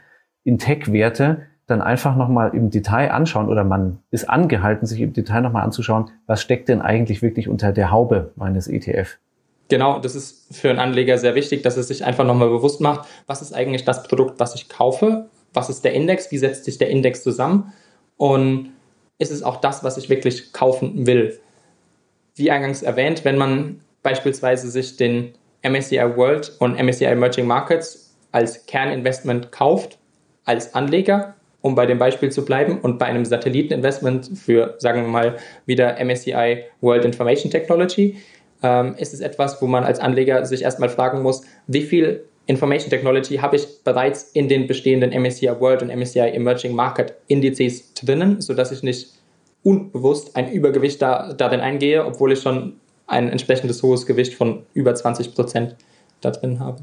in 0.43 0.57
Tech-Werte, 0.57 1.43
dann 1.67 1.81
einfach 1.81 2.15
nochmal 2.15 2.55
im 2.55 2.71
Detail 2.71 3.11
anschauen. 3.11 3.47
Oder 3.47 3.63
man 3.63 3.99
ist 4.09 4.29
angehalten, 4.29 4.87
sich 4.87 5.01
im 5.01 5.13
Detail 5.13 5.41
nochmal 5.41 5.63
anzuschauen, 5.63 6.09
was 6.25 6.41
steckt 6.41 6.69
denn 6.69 6.81
eigentlich 6.81 7.21
wirklich 7.21 7.47
unter 7.47 7.71
der 7.71 7.91
Haube 7.91 8.31
meines 8.35 8.67
ETF. 8.67 9.19
Genau, 9.67 9.99
das 9.99 10.15
ist 10.15 10.55
für 10.55 10.71
einen 10.71 10.79
Anleger 10.79 11.19
sehr 11.19 11.35
wichtig, 11.35 11.61
dass 11.61 11.77
er 11.77 11.83
sich 11.83 12.03
einfach 12.03 12.25
nochmal 12.25 12.49
bewusst 12.49 12.81
macht, 12.81 13.07
was 13.27 13.43
ist 13.43 13.53
eigentlich 13.53 13.85
das 13.85 14.01
Produkt, 14.01 14.39
was 14.39 14.55
ich 14.55 14.67
kaufe, 14.67 15.29
was 15.53 15.69
ist 15.69 15.85
der 15.85 15.93
Index, 15.93 16.31
wie 16.31 16.39
setzt 16.39 16.65
sich 16.65 16.79
der 16.79 16.89
Index 16.89 17.21
zusammen? 17.21 17.71
Und 18.17 18.71
ist 19.19 19.31
es 19.31 19.43
auch 19.43 19.57
das, 19.57 19.83
was 19.83 19.97
ich 19.97 20.09
wirklich 20.09 20.51
kaufen 20.53 21.05
will. 21.05 21.39
wie 22.35 22.51
eingangs 22.51 22.81
erwähnt, 22.81 23.25
wenn 23.25 23.37
man 23.37 23.81
beispielsweise 24.01 24.69
sich 24.69 24.95
den 24.95 25.33
MSCI 25.61 26.15
World 26.15 26.55
und 26.59 26.81
MSCI 26.81 27.05
Emerging 27.05 27.45
Markets 27.45 28.15
als 28.31 28.65
Kerninvestment 28.65 29.51
kauft, 29.51 29.97
als 30.45 30.73
Anleger, 30.73 31.35
um 31.59 31.75
bei 31.75 31.85
dem 31.85 31.97
Beispiel 31.97 32.31
zu 32.31 32.45
bleiben, 32.45 32.79
und 32.79 32.97
bei 32.97 33.07
einem 33.07 33.25
Satelliteninvestment 33.25 34.31
für, 34.37 34.75
sagen 34.77 35.01
wir 35.01 35.09
mal, 35.09 35.37
wieder 35.65 35.97
MSCI 36.01 36.63
World 36.79 37.03
Information 37.03 37.51
Technology, 37.51 38.17
ähm, 38.63 38.95
ist 38.97 39.13
es 39.13 39.19
etwas, 39.19 39.61
wo 39.61 39.67
man 39.67 39.83
als 39.83 39.99
Anleger 39.99 40.45
sich 40.45 40.61
erstmal 40.61 40.89
fragen 40.89 41.21
muss, 41.21 41.41
wie 41.67 41.81
viel 41.81 42.23
Information 42.49 42.89
Technology 42.89 43.35
habe 43.35 43.57
ich 43.57 43.83
bereits 43.83 44.31
in 44.31 44.49
den 44.49 44.65
bestehenden 44.65 45.11
MSCI 45.11 45.51
World 45.59 45.83
und 45.83 45.95
MSCI 45.95 46.31
Emerging 46.33 46.73
Market 46.73 47.13
Indizes 47.27 47.93
drinnen, 47.93 48.41
sodass 48.41 48.71
ich 48.71 48.81
nicht 48.81 49.13
unbewusst 49.61 50.35
ein 50.35 50.51
Übergewicht 50.51 50.99
da, 50.99 51.33
darin 51.33 51.59
eingehe, 51.59 52.03
obwohl 52.03 52.31
ich 52.31 52.41
schon 52.41 52.73
ein 53.05 53.29
entsprechendes 53.29 53.83
hohes 53.83 54.07
Gewicht 54.07 54.33
von 54.33 54.63
über 54.73 54.95
20 54.95 55.35
Prozent 55.35 55.75
da 56.21 56.31
drin 56.31 56.59
habe. 56.59 56.81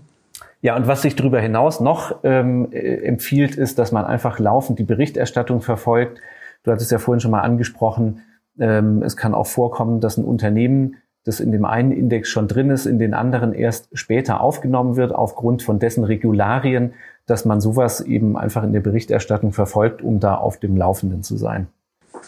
Ja, 0.63 0.77
und 0.77 0.87
was 0.87 1.03
sich 1.03 1.17
darüber 1.17 1.41
hinaus 1.41 1.81
noch 1.81 2.21
ähm, 2.23 2.69
äh, 2.71 3.05
empfiehlt, 3.05 3.57
ist, 3.57 3.77
dass 3.81 3.91
man 3.91 4.05
einfach 4.05 4.39
laufend 4.39 4.79
die 4.79 4.85
Berichterstattung 4.85 5.63
verfolgt. 5.63 6.21
Du 6.63 6.71
hattest 6.71 6.93
ja 6.93 6.99
vorhin 6.99 7.21
schon 7.21 7.33
mal 7.33 7.41
angesprochen, 7.41 8.23
ähm, 8.61 9.03
es 9.03 9.17
kann 9.17 9.35
auch 9.35 9.49
vorkommen, 9.49 10.01
dass 10.01 10.17
ein 10.17 10.25
Unternehmen, 10.25 10.97
das 11.27 11.41
in 11.41 11.51
dem 11.51 11.65
einen 11.65 11.91
Index 11.91 12.29
schon 12.29 12.47
drin 12.47 12.71
ist, 12.71 12.87
in 12.87 13.01
den 13.01 13.13
anderen 13.13 13.53
erst 13.53 13.89
später 13.93 14.41
aufgenommen 14.41 14.97
wird, 14.97 15.13
aufgrund 15.13 15.63
von 15.65 15.81
dessen 15.81 16.05
Regularien, 16.05 16.95
dass 17.27 17.45
man 17.45 17.61
sowas 17.61 18.01
eben 18.01 18.39
einfach 18.39 18.63
in 18.63 18.73
der 18.73 18.81
Berichterstattung 18.81 19.53
verfolgt, 19.53 20.03
um 20.03 20.21
da 20.21 20.37
auf 20.37 20.61
dem 20.61 20.77
Laufenden 20.77 21.25
zu 21.25 21.37
sein. 21.37 21.67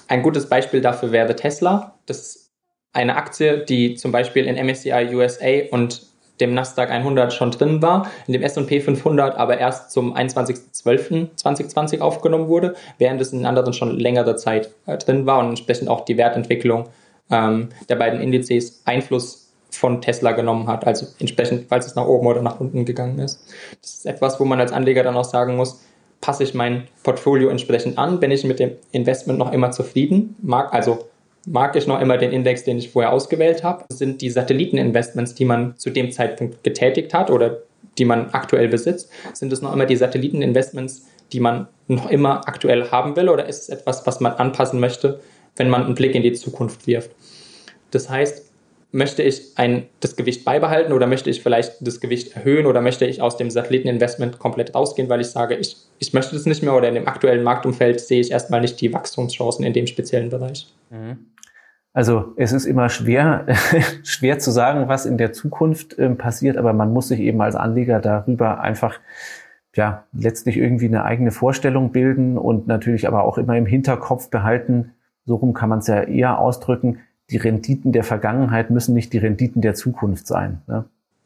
Ein 0.08 0.22
gutes 0.22 0.48
Beispiel 0.48 0.80
dafür 0.80 1.12
wäre 1.12 1.36
Tesla. 1.36 1.94
Das 2.06 2.18
ist 2.18 2.50
eine 2.92 3.16
Aktie, 3.16 3.64
die 3.64 3.94
zum 3.94 4.10
Beispiel 4.10 4.46
in 4.46 4.56
MSCI 4.66 5.14
USA 5.14 5.70
und 5.70 6.06
dem 6.40 6.54
Nasdaq 6.54 6.90
100 6.90 7.32
schon 7.32 7.52
drin 7.52 7.80
war, 7.82 8.10
in 8.26 8.32
dem 8.32 8.42
S&P 8.42 8.80
500 8.80 9.36
aber 9.36 9.58
erst 9.58 9.92
zum 9.92 10.16
21.12.2020 10.16 12.00
aufgenommen 12.00 12.48
wurde, 12.48 12.74
während 12.98 13.20
es 13.20 13.32
in 13.32 13.46
anderen 13.46 13.72
schon 13.72 13.96
längere 13.98 14.36
Zeit 14.36 14.70
äh, 14.86 14.98
drin 14.98 15.26
war 15.26 15.38
und 15.38 15.50
entsprechend 15.50 15.88
auch 15.88 16.04
die 16.04 16.16
Wertentwicklung 16.16 16.88
ähm, 17.30 17.68
der 17.88 17.96
beiden 17.96 18.20
Indizes 18.20 18.82
Einfluss 18.84 19.52
von 19.70 20.00
Tesla 20.00 20.32
genommen 20.32 20.66
hat, 20.66 20.86
also 20.86 21.06
entsprechend, 21.18 21.66
falls 21.68 21.86
es 21.86 21.94
nach 21.94 22.06
oben 22.06 22.26
oder 22.26 22.42
nach 22.42 22.58
unten 22.58 22.84
gegangen 22.84 23.18
ist. 23.18 23.40
Das 23.82 23.94
ist 23.94 24.06
etwas, 24.06 24.40
wo 24.40 24.44
man 24.44 24.60
als 24.60 24.72
Anleger 24.72 25.02
dann 25.02 25.16
auch 25.16 25.24
sagen 25.24 25.56
muss, 25.56 25.80
passe 26.20 26.42
ich 26.42 26.54
mein 26.54 26.88
Portfolio 27.02 27.48
entsprechend 27.48 27.98
an, 27.98 28.18
bin 28.18 28.30
ich 28.30 28.44
mit 28.44 28.58
dem 28.58 28.72
Investment 28.92 29.38
noch 29.38 29.52
immer 29.52 29.70
zufrieden, 29.70 30.36
mag 30.42 30.72
also 30.72 31.06
mag 31.46 31.76
ich 31.76 31.86
noch 31.86 32.00
immer 32.00 32.18
den 32.18 32.32
Index, 32.32 32.64
den 32.64 32.78
ich 32.78 32.90
vorher 32.90 33.12
ausgewählt 33.12 33.64
habe. 33.64 33.84
Sind 33.90 34.20
die 34.20 34.30
Satelliteninvestments, 34.30 35.34
die 35.34 35.44
man 35.44 35.76
zu 35.78 35.90
dem 35.90 36.10
Zeitpunkt 36.10 36.62
getätigt 36.62 37.14
hat 37.14 37.30
oder 37.30 37.62
die 37.96 38.04
man 38.04 38.30
aktuell 38.30 38.68
besitzt. 38.68 39.10
Sind 39.32 39.52
es 39.52 39.62
noch 39.62 39.72
immer 39.72 39.86
die 39.86 39.96
Satelliteninvestments, 39.96 41.06
die 41.32 41.40
man 41.40 41.68
noch 41.88 42.10
immer 42.10 42.46
aktuell 42.46 42.90
haben 42.90 43.16
will 43.16 43.28
oder 43.28 43.46
ist 43.46 43.62
es 43.62 43.68
etwas, 43.68 44.06
was 44.06 44.20
man 44.20 44.32
anpassen 44.32 44.80
möchte, 44.80 45.20
wenn 45.56 45.70
man 45.70 45.84
einen 45.84 45.94
Blick 45.94 46.14
in 46.14 46.22
die 46.22 46.32
Zukunft 46.32 46.86
wirft? 46.86 47.10
Das 47.90 48.10
heißt, 48.10 48.48
möchte 48.90 49.22
ich 49.22 49.52
ein, 49.56 49.86
das 50.00 50.16
Gewicht 50.16 50.44
beibehalten 50.44 50.92
oder 50.92 51.06
möchte 51.06 51.28
ich 51.28 51.42
vielleicht 51.42 51.86
das 51.86 52.00
Gewicht 52.00 52.34
erhöhen 52.36 52.66
oder 52.66 52.80
möchte 52.80 53.04
ich 53.04 53.20
aus 53.20 53.36
dem 53.36 53.50
Satelliteninvestment 53.50 54.38
komplett 54.38 54.74
rausgehen, 54.74 55.08
weil 55.10 55.20
ich 55.20 55.28
sage, 55.28 55.56
ich, 55.56 55.76
ich 55.98 56.14
möchte 56.14 56.34
das 56.34 56.46
nicht 56.46 56.62
mehr 56.62 56.74
oder 56.74 56.88
in 56.88 56.94
dem 56.94 57.06
aktuellen 57.06 57.44
Marktumfeld 57.44 58.00
sehe 58.00 58.20
ich 58.20 58.30
erstmal 58.30 58.62
nicht 58.62 58.80
die 58.80 58.92
Wachstumschancen 58.92 59.64
in 59.64 59.74
dem 59.74 59.86
speziellen 59.86 60.30
Bereich. 60.30 60.72
Mhm. 60.90 61.26
Also 61.92 62.32
es 62.36 62.52
ist 62.52 62.64
immer 62.64 62.88
schwer, 62.88 63.46
schwer 64.04 64.38
zu 64.38 64.50
sagen, 64.50 64.88
was 64.88 65.04
in 65.04 65.18
der 65.18 65.32
Zukunft 65.32 65.98
äh, 65.98 66.08
passiert, 66.10 66.56
aber 66.56 66.72
man 66.72 66.92
muss 66.92 67.08
sich 67.08 67.20
eben 67.20 67.40
als 67.42 67.56
Anleger 67.56 68.00
darüber 68.00 68.60
einfach 68.60 69.00
ja 69.74 70.04
letztlich 70.12 70.56
irgendwie 70.56 70.86
eine 70.86 71.04
eigene 71.04 71.30
Vorstellung 71.30 71.92
bilden 71.92 72.38
und 72.38 72.66
natürlich 72.66 73.06
aber 73.06 73.24
auch 73.24 73.36
immer 73.36 73.56
im 73.56 73.66
Hinterkopf 73.66 74.30
behalten. 74.30 74.92
So 75.26 75.36
rum 75.36 75.52
kann 75.52 75.68
man 75.68 75.80
es 75.80 75.88
ja 75.88 76.02
eher 76.02 76.38
ausdrücken 76.38 77.00
die 77.30 77.36
Renditen 77.36 77.92
der 77.92 78.04
Vergangenheit 78.04 78.70
müssen 78.70 78.94
nicht 78.94 79.12
die 79.12 79.18
Renditen 79.18 79.60
der 79.62 79.74
Zukunft 79.74 80.26
sein. 80.26 80.62
Ne? 80.66 80.84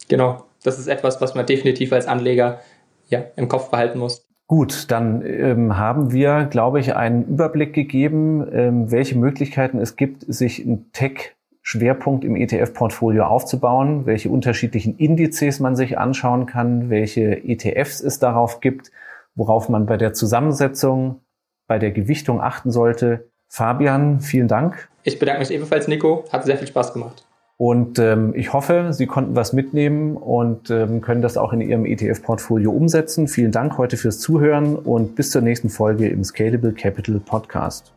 Genau, 0.09 0.45
das 0.63 0.79
ist 0.79 0.89
etwas, 0.89 1.21
was 1.21 1.35
man 1.35 1.47
definitiv 1.47 1.93
als 1.93 2.07
Anleger 2.07 2.61
ja, 3.09 3.25
im 3.37 3.49
Kopf 3.49 3.71
behalten 3.71 3.99
muss. 3.99 4.27
Gut, 4.47 4.91
dann 4.91 5.25
ähm, 5.25 5.79
haben 5.79 6.13
wir, 6.13 6.45
glaube 6.45 6.81
ich, 6.81 6.95
einen 6.95 7.25
Überblick 7.25 7.73
gegeben, 7.73 8.47
ähm, 8.53 8.91
welche 8.91 9.17
Möglichkeiten 9.17 9.79
es 9.79 9.97
gibt, 9.97 10.25
sich 10.29 10.59
ein 10.59 10.93
Tech-Schwerpunkt 10.93 12.25
im 12.25 12.37
ETF-Portfolio 12.37 13.25
aufzubauen, 13.25 14.05
welche 14.05 14.29
unterschiedlichen 14.29 14.99
Indizes 14.99 15.61
man 15.61 15.77
sich 15.77 15.97
anschauen 15.99 16.47
kann, 16.47 16.91
welche 16.91 17.43
ETFs 17.45 18.01
es 18.01 18.19
darauf 18.19 18.61
gibt, 18.61 18.91
worauf 19.35 19.69
man 19.69 19.87
bei 19.87 19.97
der 19.97 20.13
Zusammensetzung, 20.13 21.21
bei 21.67 21.79
der 21.79 21.93
Gewichtung 21.93 22.43
achten 22.43 22.71
sollte. 22.71 23.31
Fabian, 23.49 24.21
vielen 24.21 24.49
Dank. 24.49 24.91
Ich 25.05 25.19
bedanke 25.19 25.41
mich 25.41 25.51
ebenfalls, 25.51 25.89
Nico. 25.89 26.25
Hat 26.31 26.45
sehr 26.45 26.57
viel 26.57 26.69
Spaß 26.69 26.93
gemacht. 26.93 27.25
Und 27.57 27.99
ähm, 27.99 28.35
ich 28.35 28.53
hoffe, 28.53 28.89
Sie 28.93 29.07
konnten 29.07 29.37
was 29.37 29.53
mitnehmen 29.53 30.17
und 30.17 30.71
ähm, 30.71 31.01
können 31.01 31.23
das 31.23 31.37
auch 31.37 31.53
in 31.53 31.61
Ihrem 31.61 31.87
ETF-Portfolio 31.87 32.71
umsetzen. 32.71 33.29
Vielen 33.29 33.53
Dank 33.53 33.79
heute 33.79 33.97
fürs 33.97 34.19
Zuhören 34.21 34.77
und 34.77 35.15
bis 35.17 35.31
zur 35.31 35.43
nächsten 35.43 35.71
Folge 35.71 36.09
im 36.09 36.25
Scalable 36.25 36.73
Capital 36.73 37.21
Podcast. 37.21 37.93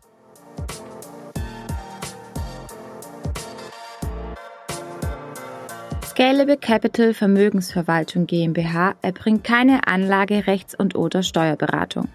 Scalable 6.04 6.56
Capital 6.56 7.12
Vermögensverwaltung 7.12 8.26
GmbH 8.26 8.94
erbringt 9.02 9.44
keine 9.44 9.86
Anlage, 9.86 10.46
Rechts- 10.46 10.74
und 10.74 10.96
oder 10.96 11.22
Steuerberatung. 11.22 12.08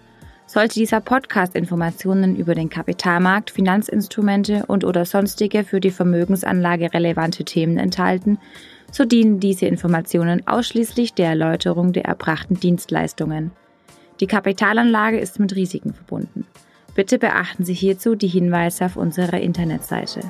Sollte 0.52 0.74
dieser 0.74 1.00
Podcast 1.00 1.56
Informationen 1.56 2.36
über 2.36 2.54
den 2.54 2.68
Kapitalmarkt, 2.68 3.50
Finanzinstrumente 3.50 4.66
und 4.66 4.84
oder 4.84 5.06
sonstige 5.06 5.64
für 5.64 5.80
die 5.80 5.90
Vermögensanlage 5.90 6.92
relevante 6.92 7.42
Themen 7.46 7.78
enthalten, 7.78 8.36
so 8.90 9.06
dienen 9.06 9.40
diese 9.40 9.64
Informationen 9.64 10.46
ausschließlich 10.46 11.14
der 11.14 11.30
Erläuterung 11.30 11.94
der 11.94 12.04
erbrachten 12.04 12.60
Dienstleistungen. 12.60 13.52
Die 14.20 14.26
Kapitalanlage 14.26 15.18
ist 15.18 15.40
mit 15.40 15.56
Risiken 15.56 15.94
verbunden. 15.94 16.46
Bitte 16.94 17.18
beachten 17.18 17.64
Sie 17.64 17.72
hierzu 17.72 18.14
die 18.14 18.28
Hinweise 18.28 18.84
auf 18.84 18.96
unserer 18.96 19.40
Internetseite. 19.40 20.20